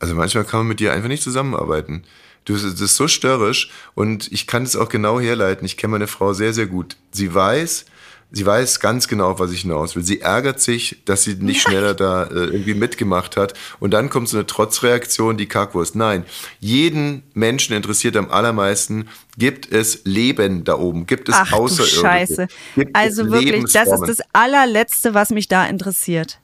Also 0.00 0.14
manchmal 0.14 0.44
kann 0.44 0.60
man 0.60 0.68
mit 0.68 0.80
dir 0.80 0.92
einfach 0.92 1.08
nicht 1.08 1.22
zusammenarbeiten. 1.22 2.04
Du, 2.44 2.52
das 2.52 2.62
ist 2.62 2.96
so 2.96 3.08
störrisch 3.08 3.70
und 3.94 4.30
ich 4.30 4.46
kann 4.46 4.64
es 4.64 4.76
auch 4.76 4.90
genau 4.90 5.18
herleiten. 5.18 5.64
Ich 5.64 5.78
kenne 5.78 5.92
meine 5.92 6.06
Frau 6.06 6.34
sehr, 6.34 6.52
sehr 6.52 6.66
gut. 6.66 6.96
Sie 7.10 7.32
weiß, 7.34 7.86
sie 8.34 8.44
weiß 8.44 8.80
ganz 8.80 9.08
genau, 9.08 9.30
auf 9.30 9.38
was 9.38 9.52
ich 9.52 9.62
hinaus 9.62 9.94
will. 9.94 10.02
Sie 10.02 10.20
ärgert 10.20 10.60
sich, 10.60 10.98
dass 11.04 11.22
sie 11.22 11.34
nicht 11.36 11.62
schneller 11.62 11.94
da 11.94 12.24
äh, 12.24 12.46
irgendwie 12.46 12.74
mitgemacht 12.74 13.36
hat. 13.36 13.54
Und 13.80 13.92
dann 13.92 14.10
kommt 14.10 14.28
so 14.28 14.36
eine 14.36 14.46
Trotzreaktion, 14.46 15.36
die 15.36 15.46
Kackwurst. 15.46 15.94
Nein, 15.94 16.24
jeden 16.60 17.22
Menschen 17.32 17.76
interessiert 17.76 18.16
am 18.16 18.30
allermeisten, 18.30 19.08
gibt 19.38 19.70
es 19.70 20.00
Leben 20.04 20.64
da 20.64 20.76
oben? 20.78 21.06
Gibt 21.06 21.28
es 21.28 21.36
Ach 21.38 21.52
Außerirdische? 21.52 22.00
Scheiße. 22.00 22.48
Also 22.92 23.30
wirklich, 23.30 23.72
das 23.72 23.88
ist 23.88 24.06
das 24.06 24.18
allerletzte, 24.32 25.14
was 25.14 25.30
mich 25.30 25.48
da 25.48 25.66
interessiert. 25.66 26.40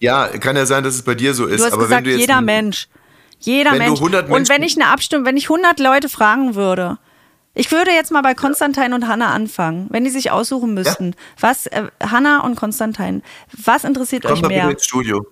Ja, 0.00 0.28
kann 0.28 0.56
ja 0.56 0.66
sein, 0.66 0.84
dass 0.84 0.94
es 0.94 1.02
bei 1.02 1.14
dir 1.14 1.34
so 1.34 1.46
ist. 1.46 1.60
Du 1.60 1.66
hast 1.66 1.72
aber 1.72 1.84
gesagt, 1.84 1.98
wenn 1.98 2.04
du 2.04 2.10
jetzt 2.10 2.20
jeder 2.20 2.40
Mensch. 2.40 2.88
Jeder 3.40 3.74
Mensch. 3.74 4.00
100 4.00 4.28
Und 4.28 4.48
wenn 4.48 4.62
ich 4.62 4.76
eine 4.76 4.90
Abstimmung, 4.90 5.24
wenn 5.24 5.36
ich 5.36 5.44
100 5.44 5.78
Leute 5.78 6.08
fragen 6.08 6.56
würde, 6.56 6.98
ich 7.58 7.72
würde 7.72 7.90
jetzt 7.90 8.12
mal 8.12 8.22
bei 8.22 8.34
Konstantin 8.34 8.92
und 8.92 9.08
Hanna 9.08 9.34
anfangen, 9.34 9.88
wenn 9.90 10.04
die 10.04 10.10
sich 10.10 10.30
aussuchen 10.30 10.74
müssten. 10.74 11.14
Was, 11.40 11.66
äh, 11.66 11.88
Hanna 12.00 12.40
und 12.44 12.54
Konstantin, 12.54 13.22
was 13.52 13.82
interessiert 13.82 14.22
komm 14.22 14.34
euch 14.34 14.42
mehr? 14.42 14.70
ins 14.70 14.84
Studio. 14.84 15.26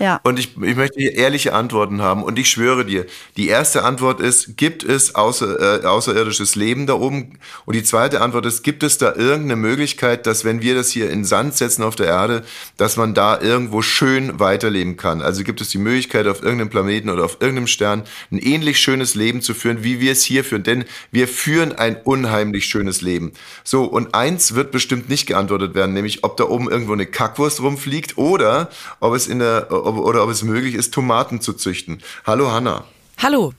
Ja. 0.00 0.18
Und 0.22 0.38
ich, 0.38 0.56
ich 0.62 0.76
möchte 0.76 0.98
hier 0.98 1.14
ehrliche 1.14 1.52
Antworten 1.52 2.00
haben. 2.00 2.22
Und 2.22 2.38
ich 2.38 2.48
schwöre 2.48 2.86
dir, 2.86 3.04
die 3.36 3.48
erste 3.48 3.84
Antwort 3.84 4.18
ist, 4.20 4.56
gibt 4.56 4.82
es 4.82 5.14
außer, 5.14 5.82
äh, 5.82 5.86
außerirdisches 5.86 6.56
Leben 6.56 6.86
da 6.86 6.94
oben? 6.94 7.38
Und 7.66 7.76
die 7.76 7.82
zweite 7.84 8.22
Antwort 8.22 8.46
ist, 8.46 8.62
gibt 8.62 8.82
es 8.82 8.96
da 8.96 9.14
irgendeine 9.14 9.56
Möglichkeit, 9.56 10.26
dass 10.26 10.44
wenn 10.46 10.62
wir 10.62 10.74
das 10.74 10.90
hier 10.90 11.10
in 11.10 11.26
Sand 11.26 11.54
setzen 11.54 11.82
auf 11.82 11.96
der 11.96 12.06
Erde, 12.06 12.44
dass 12.78 12.96
man 12.96 13.12
da 13.12 13.38
irgendwo 13.38 13.82
schön 13.82 14.40
weiterleben 14.40 14.96
kann? 14.96 15.20
Also 15.20 15.44
gibt 15.44 15.60
es 15.60 15.68
die 15.68 15.78
Möglichkeit, 15.78 16.26
auf 16.26 16.42
irgendeinem 16.42 16.70
Planeten 16.70 17.10
oder 17.10 17.24
auf 17.26 17.36
irgendeinem 17.40 17.66
Stern 17.66 18.04
ein 18.32 18.38
ähnlich 18.38 18.80
schönes 18.80 19.14
Leben 19.14 19.42
zu 19.42 19.52
führen, 19.52 19.84
wie 19.84 20.00
wir 20.00 20.12
es 20.12 20.24
hier 20.24 20.44
führen? 20.44 20.62
Denn 20.62 20.86
wir 21.12 21.28
führen 21.28 21.72
ein 21.72 21.96
unheimlich 21.96 22.64
schönes 22.64 23.02
Leben. 23.02 23.32
So, 23.64 23.84
und 23.84 24.14
eins 24.14 24.54
wird 24.54 24.70
bestimmt 24.70 25.10
nicht 25.10 25.26
geantwortet 25.26 25.74
werden, 25.74 25.92
nämlich 25.92 26.24
ob 26.24 26.38
da 26.38 26.44
oben 26.44 26.70
irgendwo 26.70 26.94
eine 26.94 27.04
Kackwurst 27.04 27.60
rumfliegt 27.60 28.16
oder 28.16 28.70
ob 29.00 29.14
es 29.14 29.26
in 29.26 29.40
der, 29.40 29.68
ob, 29.90 30.04
oder 30.04 30.22
ob 30.24 30.30
es 30.30 30.42
möglich 30.42 30.74
ist, 30.74 30.92
Tomaten 30.94 31.40
zu 31.40 31.52
züchten. 31.52 32.00
Hallo 32.26 32.50
Hanna. 32.50 32.84
Hallo. 33.18 33.52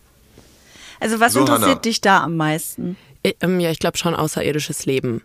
Also 1.00 1.20
was 1.20 1.34
So, 1.34 1.40
interessiert 1.42 1.70
Hanna. 1.70 1.82
dich 1.82 2.02
da 2.02 2.24
am 2.24 2.38
meisten? 2.38 2.98
Äh, 3.24 3.34
ähm, 3.42 3.60
ja, 3.60 3.72
ich 3.72 3.80
glaube 3.80 3.98
schon 3.98 4.16
außerirdisches 4.16 4.86
Leben. 4.86 5.22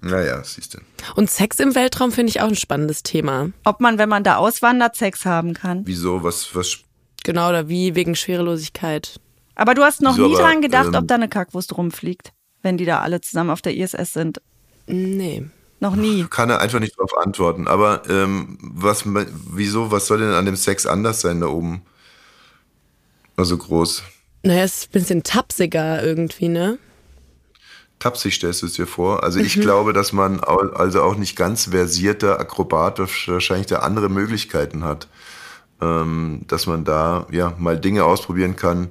Naja, 0.00 0.42
siehst 0.44 0.74
du. 0.74 0.78
Und 1.16 1.28
Sex 1.30 1.58
im 1.58 1.74
Weltraum 1.74 2.12
finde 2.12 2.30
ich 2.30 2.40
auch 2.40 2.46
ein 2.48 2.54
spannendes 2.56 3.02
Thema. 3.02 3.50
Ob 3.64 3.80
man, 3.80 3.98
wenn 3.98 4.08
man 4.08 4.22
da 4.22 4.36
auswandert, 4.36 4.94
Sex 4.96 5.24
haben 5.24 5.54
kann. 5.54 5.82
Wieso? 5.86 6.22
Was, 6.22 6.54
was? 6.54 6.78
Genau, 7.24 7.48
oder 7.48 7.68
wie 7.68 7.94
wegen 7.96 8.14
Schwerelosigkeit. 8.14 9.18
Aber 9.56 9.74
du 9.74 9.82
hast 9.82 10.00
noch 10.02 10.16
Wieso 10.16 10.28
nie 10.28 10.34
aber, 10.36 10.44
dran 10.44 10.62
gedacht, 10.62 10.88
ähm, 10.88 10.94
ob 10.94 11.08
da 11.08 11.16
eine 11.16 11.28
Kackwurst 11.28 11.76
rumfliegt, 11.76 12.32
wenn 12.62 12.76
die 12.76 12.84
da 12.84 13.00
alle 13.00 13.20
zusammen 13.20 13.50
auf 13.50 13.60
der 13.60 13.76
ISS 13.76 14.12
sind. 14.12 14.40
Nee. 14.86 15.46
Noch 15.80 15.94
nie. 15.94 16.26
Kann 16.28 16.50
er 16.50 16.60
einfach 16.60 16.80
nicht 16.80 16.98
darauf 16.98 17.16
antworten. 17.18 17.68
Aber 17.68 18.02
ähm, 18.08 18.58
was, 18.60 19.04
wieso? 19.06 19.90
Was 19.90 20.06
soll 20.06 20.18
denn 20.18 20.32
an 20.32 20.44
dem 20.44 20.56
Sex 20.56 20.86
anders 20.86 21.20
sein 21.20 21.40
da 21.40 21.46
oben? 21.46 21.82
Also 23.36 23.56
groß. 23.56 24.02
Naja, 24.42 24.64
es 24.64 24.78
ist 24.78 24.88
ein 24.88 24.92
bisschen 24.92 25.22
tapsiger 25.22 26.02
irgendwie, 26.02 26.48
ne? 26.48 26.78
Tapsig 27.98 28.34
stellst 28.34 28.62
du 28.62 28.66
es 28.66 28.74
dir 28.74 28.86
vor. 28.86 29.24
Also 29.24 29.40
ich 29.40 29.60
glaube, 29.60 29.92
dass 29.92 30.12
man 30.12 30.40
also 30.40 31.02
auch 31.02 31.16
nicht 31.16 31.36
ganz 31.36 31.66
versierter 31.66 32.38
Akrobat 32.38 32.98
wahrscheinlich 32.98 33.66
da 33.66 33.80
andere 33.80 34.08
Möglichkeiten 34.08 34.84
hat. 34.84 35.08
Ähm, 35.80 36.40
dass 36.48 36.66
man 36.66 36.84
da 36.84 37.26
ja 37.30 37.54
mal 37.56 37.78
Dinge 37.78 38.04
ausprobieren 38.04 38.56
kann, 38.56 38.88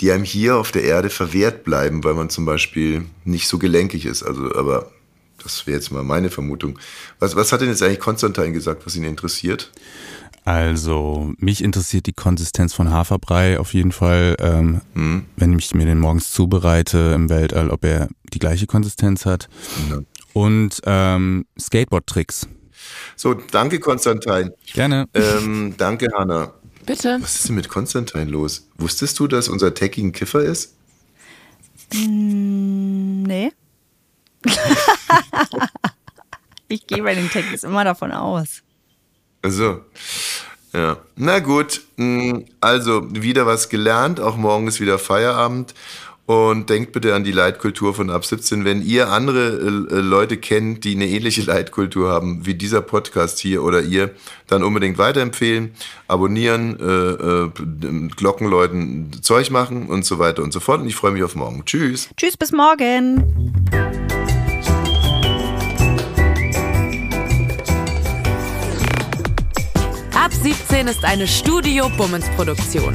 die 0.00 0.12
einem 0.12 0.22
hier 0.22 0.58
auf 0.58 0.70
der 0.70 0.84
Erde 0.84 1.10
verwehrt 1.10 1.64
bleiben, 1.64 2.04
weil 2.04 2.14
man 2.14 2.30
zum 2.30 2.44
Beispiel 2.44 3.04
nicht 3.24 3.48
so 3.48 3.58
gelenkig 3.58 4.06
ist. 4.06 4.22
Also, 4.22 4.54
aber 4.54 4.92
das 5.42 5.66
wäre 5.66 5.76
jetzt 5.76 5.90
mal 5.90 6.02
meine 6.02 6.30
Vermutung. 6.30 6.78
Was, 7.18 7.36
was 7.36 7.52
hat 7.52 7.60
denn 7.60 7.68
jetzt 7.68 7.82
eigentlich 7.82 8.00
Konstantin 8.00 8.52
gesagt, 8.52 8.86
was 8.86 8.96
ihn 8.96 9.04
interessiert? 9.04 9.70
Also, 10.44 11.32
mich 11.36 11.62
interessiert 11.62 12.06
die 12.06 12.12
Konsistenz 12.12 12.72
von 12.72 12.90
Haferbrei 12.90 13.58
auf 13.58 13.74
jeden 13.74 13.92
Fall. 13.92 14.36
Ähm, 14.40 14.80
Wenn 15.36 15.58
ich 15.58 15.74
mir 15.74 15.84
den 15.84 15.98
morgens 15.98 16.32
zubereite 16.32 17.12
im 17.14 17.28
Weltall, 17.28 17.70
ob 17.70 17.84
er 17.84 18.08
die 18.32 18.38
gleiche 18.38 18.66
Konsistenz 18.66 19.26
hat. 19.26 19.48
Ja. 19.90 20.00
Und 20.32 20.80
ähm, 20.86 21.44
Skateboard-Tricks. 21.60 22.48
So, 23.16 23.34
danke 23.34 23.80
Konstantin. 23.80 24.50
Gerne. 24.72 25.06
Ähm, 25.12 25.74
danke 25.76 26.08
Hanna. 26.16 26.54
Bitte. 26.86 27.18
Was 27.20 27.36
ist 27.36 27.48
denn 27.48 27.56
mit 27.56 27.68
Konstantin 27.68 28.28
los? 28.28 28.68
Wusstest 28.78 29.18
du, 29.18 29.26
dass 29.26 29.48
unser 29.48 29.74
Techie 29.74 30.02
ein 30.02 30.12
Kiffer 30.12 30.40
ist? 30.40 30.74
Nee. 31.92 33.52
ich 36.68 36.86
gehe 36.86 37.02
bei 37.02 37.14
den 37.14 37.30
Techies 37.30 37.64
immer 37.64 37.84
davon 37.84 38.12
aus. 38.12 38.62
Also, 39.42 39.84
ja. 40.72 40.98
Na 41.16 41.38
gut, 41.40 41.82
mh, 41.96 42.42
also 42.60 43.02
wieder 43.10 43.46
was 43.46 43.68
gelernt. 43.68 44.20
Auch 44.20 44.36
morgen 44.36 44.68
ist 44.68 44.80
wieder 44.80 44.98
Feierabend. 44.98 45.74
Und 46.30 46.70
denkt 46.70 46.92
bitte 46.92 47.16
an 47.16 47.24
die 47.24 47.32
Leitkultur 47.32 47.92
von 47.92 48.08
ab 48.08 48.24
17. 48.24 48.64
Wenn 48.64 48.82
ihr 48.82 49.08
andere 49.08 49.48
äh, 49.48 49.96
äh, 49.96 50.00
Leute 50.00 50.36
kennt, 50.36 50.84
die 50.84 50.94
eine 50.94 51.08
ähnliche 51.08 51.42
Leitkultur 51.42 52.08
haben 52.08 52.46
wie 52.46 52.54
dieser 52.54 52.82
Podcast 52.82 53.40
hier 53.40 53.64
oder 53.64 53.82
ihr, 53.82 54.14
dann 54.46 54.62
unbedingt 54.62 54.96
weiterempfehlen, 54.96 55.72
abonnieren, 56.06 56.78
äh, 56.78 56.84
äh, 56.86 58.08
Glockenläuten 58.14 59.10
Zeug 59.22 59.50
machen 59.50 59.88
und 59.88 60.04
so 60.04 60.20
weiter 60.20 60.44
und 60.44 60.52
so 60.52 60.60
fort. 60.60 60.82
Und 60.82 60.86
ich 60.86 60.94
freue 60.94 61.10
mich 61.10 61.24
auf 61.24 61.34
morgen. 61.34 61.64
Tschüss. 61.64 62.08
Tschüss, 62.16 62.36
bis 62.36 62.52
morgen. 62.52 63.52
Ab 70.14 70.32
17 70.32 70.86
ist 70.86 71.04
eine 71.04 71.26
Studio 71.26 71.90
Bummens 71.96 72.26
Produktion. 72.36 72.94